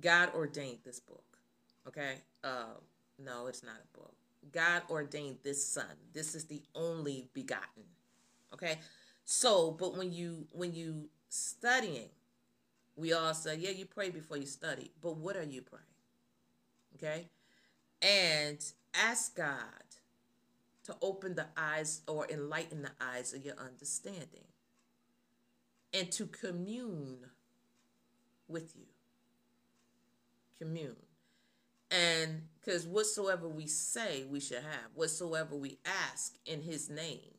God 0.00 0.30
ordained 0.34 0.78
this 0.84 0.98
book. 0.98 1.38
Okay? 1.86 2.14
Uh, 2.42 2.74
no, 3.18 3.46
it's 3.46 3.62
not 3.62 3.76
a 3.76 3.98
book. 3.98 4.14
God 4.52 4.82
ordained 4.90 5.38
this 5.42 5.64
son. 5.66 5.84
This 6.12 6.34
is 6.34 6.46
the 6.46 6.62
only 6.74 7.28
begotten. 7.32 7.84
Okay? 8.52 8.78
So, 9.24 9.70
but 9.70 9.96
when 9.96 10.12
you 10.12 10.46
when 10.52 10.74
you 10.74 11.08
studying, 11.28 12.08
we 12.96 13.12
all 13.12 13.34
say, 13.34 13.56
yeah, 13.56 13.70
you 13.70 13.86
pray 13.86 14.10
before 14.10 14.36
you 14.36 14.46
study. 14.46 14.90
But 15.00 15.16
what 15.16 15.36
are 15.36 15.44
you 15.44 15.62
praying? 15.62 15.84
Okay? 16.96 17.28
And 18.02 18.58
ask 18.94 19.36
God 19.36 19.56
to 20.84 20.96
open 21.00 21.34
the 21.34 21.46
eyes 21.56 22.02
or 22.06 22.26
enlighten 22.30 22.82
the 22.82 22.92
eyes 23.00 23.32
of 23.32 23.44
your 23.44 23.56
understanding 23.58 24.44
and 25.92 26.10
to 26.12 26.26
commune 26.26 27.18
with 28.48 28.74
you. 28.76 28.86
Commune. 30.58 30.96
And 31.90 32.42
because 32.60 32.86
whatsoever 32.86 33.48
we 33.48 33.66
say, 33.66 34.24
we 34.28 34.40
should 34.40 34.58
have. 34.58 34.90
Whatsoever 34.94 35.54
we 35.54 35.78
ask 35.84 36.34
in 36.44 36.62
his 36.62 36.90
name, 36.90 37.34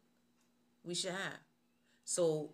we 0.83 0.95
should 0.95 1.11
have. 1.11 1.39
So, 2.05 2.51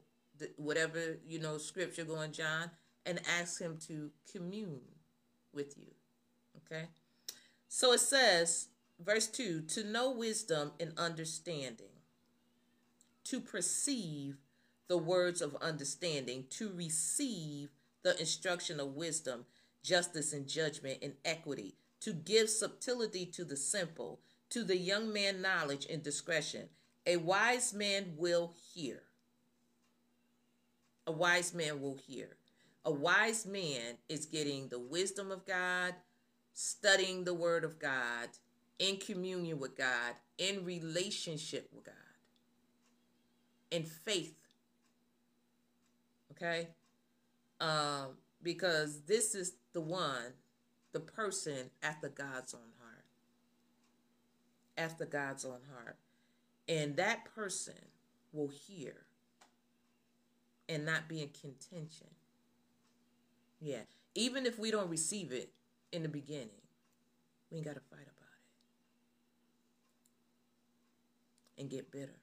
whatever, 0.56 1.18
you 1.28 1.40
know, 1.40 1.58
scripture 1.58 2.04
going, 2.04 2.32
John, 2.32 2.72
and 3.06 3.20
ask 3.40 3.62
him 3.62 3.78
to 3.88 4.10
commune 4.32 4.82
with 5.54 5.78
you. 5.78 5.88
Okay? 6.72 6.88
So 7.68 7.94
it 7.94 8.00
says, 8.00 8.68
verse 9.00 9.28
2 9.28 9.62
to 9.62 9.84
know 9.84 10.12
wisdom 10.12 10.72
and 10.80 10.94
understanding, 10.98 11.88
to 13.26 13.40
perceive 13.40 14.38
the 14.88 14.98
words 14.98 15.42
of 15.42 15.56
understanding, 15.62 16.46
to 16.52 16.72
receive 16.74 17.70
the 18.04 18.20
instruction 18.20 18.80
of 18.80 18.96
wisdom, 18.96 19.46
justice 19.84 20.34
and 20.34 20.48
judgment 20.48 21.00
and 21.02 21.14
equity, 21.24 21.76
to 22.02 22.14
give 22.14 22.50
subtlety 22.50 23.26
to 23.26 23.46
the 23.46 23.56
simple, 23.56 24.20
to 24.50 24.64
the 24.64 24.78
young 24.78 25.14
man 25.14 25.42
knowledge 25.42 25.86
and 25.90 26.04
discretion. 26.04 26.68
A 27.06 27.18
wise 27.18 27.74
man 27.74 28.14
will 28.18 28.54
hear. 28.74 29.04
A 31.08 31.12
wise 31.12 31.54
man 31.54 31.82
will 31.82 31.98
hear. 32.08 32.30
A 32.84 32.92
wise 32.92 33.46
man 33.46 33.98
is 34.10 34.26
getting 34.26 34.68
the 34.68 34.80
wisdom 34.80 35.32
of 35.32 35.46
God, 35.46 35.94
studying 36.62 37.24
the 37.24 37.34
word 37.34 37.64
of 37.64 37.80
God, 37.80 38.30
in 38.78 38.98
communion 38.98 39.60
with 39.60 39.76
God, 39.76 40.14
in 40.38 40.64
relationship 40.64 41.68
with 41.74 41.86
God, 41.86 41.96
in 43.72 43.84
faith. 43.84 44.36
Okay? 46.32 46.68
Um, 47.60 48.18
because 48.44 49.02
this 49.02 49.34
is 49.34 49.54
the 49.74 49.82
one, 49.82 50.34
the 50.92 51.00
person 51.00 51.72
after 51.82 52.10
God's 52.10 52.54
own 52.54 52.72
heart. 52.80 53.06
After 54.78 55.06
God's 55.06 55.46
own 55.46 55.62
heart. 55.76 55.98
And 56.68 56.96
that 56.98 57.26
person 57.36 57.74
will 58.34 58.50
hear 58.50 58.96
and 60.70 60.86
not 60.86 61.08
be 61.08 61.22
in 61.22 61.30
contention. 61.30 62.08
Yeah. 63.60 63.82
Even 64.14 64.46
if 64.46 64.60
we 64.60 64.70
don't 64.72 64.90
receive 64.90 65.32
it 65.32 65.52
in 65.92 66.04
the 66.04 66.10
beginning, 66.10 66.50
we 67.50 67.58
ain't 67.58 67.68
got 67.68 67.76
to 67.76 67.82
fight 67.82 68.02
about 68.02 68.30
it 71.58 71.62
and 71.62 71.70
get 71.70 71.92
bitter. 71.92 72.20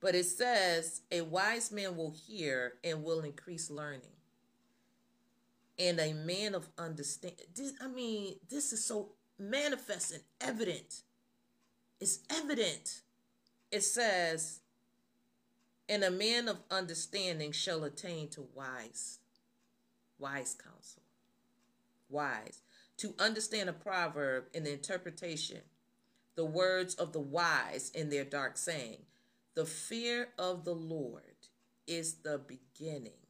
But 0.00 0.14
it 0.14 0.26
says, 0.26 1.02
a 1.10 1.22
wise 1.22 1.72
man 1.72 1.96
will 1.96 2.12
hear 2.12 2.74
and 2.84 3.02
will 3.02 3.20
increase 3.20 3.70
learning. 3.70 4.12
And 5.78 5.98
a 6.00 6.12
man 6.12 6.54
of 6.54 6.68
understanding. 6.76 7.46
I 7.80 7.88
mean, 7.88 8.36
this 8.48 8.72
is 8.72 8.84
so 8.84 9.10
manifest 9.38 10.12
and 10.12 10.22
evident. 10.40 11.02
It's 12.00 12.20
evident. 12.30 13.00
It 13.70 13.82
says, 13.82 14.60
and 15.88 16.04
a 16.04 16.10
man 16.10 16.48
of 16.48 16.58
understanding 16.70 17.52
shall 17.52 17.84
attain 17.84 18.28
to 18.30 18.46
wise, 18.54 19.18
wise 20.18 20.56
counsel. 20.62 21.02
Wise. 22.08 22.62
To 22.98 23.14
understand 23.18 23.68
a 23.68 23.72
proverb 23.72 24.44
and 24.54 24.66
the 24.66 24.72
interpretation, 24.72 25.60
the 26.34 26.44
words 26.44 26.94
of 26.94 27.12
the 27.12 27.20
wise 27.20 27.90
in 27.94 28.10
their 28.10 28.24
dark 28.24 28.56
saying, 28.56 28.98
the 29.54 29.66
fear 29.66 30.28
of 30.38 30.64
the 30.64 30.74
Lord 30.74 31.22
is 31.86 32.14
the 32.22 32.38
beginning 32.38 33.26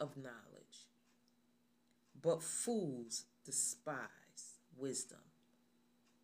of 0.00 0.16
knowledge. 0.16 0.88
But 2.20 2.42
fools 2.42 3.24
despise 3.44 4.58
wisdom 4.76 5.18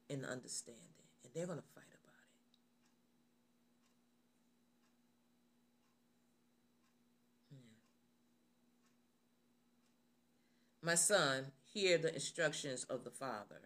and 0.09 0.25
understanding, 0.25 0.85
and 1.23 1.33
they're 1.35 1.47
going 1.47 1.59
to 1.59 1.65
fight 1.75 1.85
about 1.93 2.25
it. 2.25 2.49
Yeah. 7.53 7.59
My 10.83 10.95
son, 10.95 11.47
hear 11.73 11.99
the 11.99 12.15
instructions 12.15 12.85
of 12.85 13.05
the 13.05 13.11
Father 13.11 13.61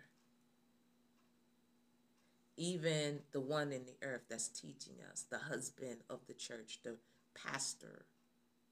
even 2.57 3.21
the 3.33 3.41
one 3.41 3.73
in 3.73 3.85
the 3.85 4.07
earth 4.07 4.23
that's 4.29 4.49
teaching 4.49 4.95
us, 5.11 5.25
the 5.29 5.39
husband 5.39 5.99
of 6.09 6.21
the 6.27 6.35
church, 6.35 6.81
the 6.83 6.97
pastor. 7.35 8.05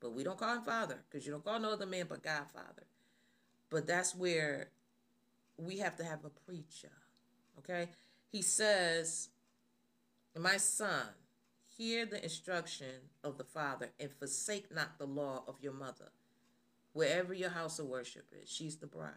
But 0.01 0.13
we 0.13 0.23
don't 0.23 0.39
call 0.39 0.57
him 0.57 0.63
father 0.63 0.99
because 1.11 1.27
you 1.27 1.33
don't 1.33 1.45
call 1.45 1.59
no 1.59 1.73
other 1.73 1.87
man 1.87 2.07
but 2.09 2.23
God 2.23 2.45
father. 2.53 2.87
But 3.71 3.87
that's 3.87 4.15
where 4.15 4.69
we 5.57 5.79
have 5.79 5.97
to 5.97 6.05
have 6.05 6.25
a 6.25 6.31
preacher. 6.31 6.93
Okay? 7.59 7.89
He 8.31 8.43
says, 8.43 9.29
My 10.39 10.57
son, 10.59 11.07
hear 11.77 12.07
the 12.07 12.23
instruction 12.23 13.11
of 13.25 13.39
the 13.39 13.45
Father 13.45 13.91
and 13.99 14.11
forsake 14.11 14.75
not 14.75 14.99
the 14.99 15.07
law 15.07 15.43
of 15.49 15.57
your 15.61 15.73
mother. 15.73 16.11
Wherever 16.93 17.33
your 17.33 17.51
house 17.51 17.79
of 17.79 17.87
worship 17.87 18.27
is, 18.43 18.51
she's 18.51 18.77
the 18.77 18.87
bride. 18.87 19.13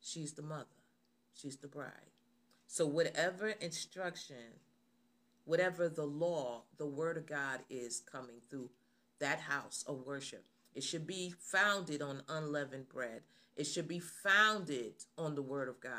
She's 0.00 0.32
the 0.32 0.42
mother. 0.42 0.66
She's 1.34 1.56
the 1.56 1.68
bride. 1.68 2.12
So, 2.68 2.86
whatever 2.86 3.48
instruction, 3.48 4.60
whatever 5.44 5.88
the 5.88 6.04
law, 6.04 6.62
the 6.78 6.86
word 6.86 7.16
of 7.16 7.26
God 7.26 7.60
is 7.68 8.00
coming 8.00 8.36
through 8.48 8.70
that 9.18 9.40
house 9.40 9.84
of 9.86 10.06
worship, 10.06 10.44
it 10.74 10.84
should 10.84 11.06
be 11.06 11.34
founded 11.38 12.02
on 12.02 12.22
unleavened 12.28 12.88
bread. 12.88 13.22
It 13.56 13.64
should 13.64 13.88
be 13.88 13.98
founded 13.98 15.04
on 15.16 15.34
the 15.34 15.42
word 15.42 15.68
of 15.68 15.80
God, 15.80 15.92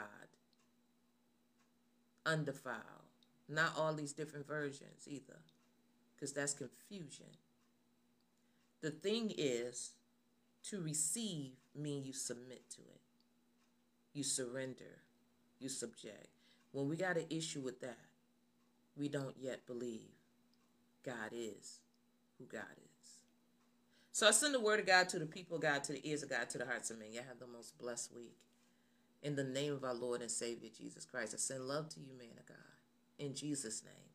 undefiled. 2.25 2.75
Not 3.49 3.73
all 3.77 3.93
these 3.93 4.13
different 4.13 4.45
versions 4.45 5.07
either, 5.07 5.39
because 6.15 6.33
that's 6.33 6.53
confusion. 6.53 7.27
The 8.81 8.91
thing 8.91 9.33
is, 9.35 9.93
to 10.69 10.81
receive 10.81 11.51
mean 11.75 12.03
you 12.03 12.13
submit 12.13 12.69
to 12.71 12.81
it. 12.81 13.01
You 14.13 14.23
surrender. 14.23 15.01
You 15.59 15.69
subject. 15.69 16.27
When 16.71 16.89
we 16.89 16.95
got 16.95 17.17
an 17.17 17.25
issue 17.29 17.61
with 17.61 17.81
that, 17.81 17.97
we 18.95 19.09
don't 19.09 19.35
yet 19.39 19.65
believe 19.65 20.09
God 21.03 21.31
is 21.31 21.79
who 22.37 22.45
God 22.45 22.63
is. 22.77 23.09
So 24.11 24.27
I 24.27 24.31
send 24.31 24.53
the 24.53 24.59
word 24.59 24.79
of 24.79 24.87
God 24.87 25.09
to 25.09 25.19
the 25.19 25.25
people 25.25 25.59
God, 25.59 25.83
to 25.85 25.93
the 25.93 26.07
ears 26.07 26.23
of 26.23 26.29
God, 26.29 26.49
to 26.49 26.57
the 26.57 26.65
hearts 26.65 26.89
of 26.89 26.99
men. 26.99 27.09
Y'all 27.13 27.23
have 27.27 27.39
the 27.39 27.47
most 27.47 27.77
blessed 27.77 28.13
week. 28.15 28.37
In 29.23 29.35
the 29.35 29.43
name 29.43 29.73
of 29.73 29.83
our 29.83 29.93
Lord 29.93 30.21
and 30.21 30.31
Savior 30.31 30.69
Jesus 30.75 31.05
Christ, 31.05 31.33
I 31.33 31.37
send 31.37 31.67
love 31.67 31.89
to 31.89 31.99
you, 31.99 32.13
man 32.17 32.37
of 32.39 32.45
God. 32.45 32.57
In 33.19 33.33
Jesus' 33.33 33.83
name. 33.83 34.07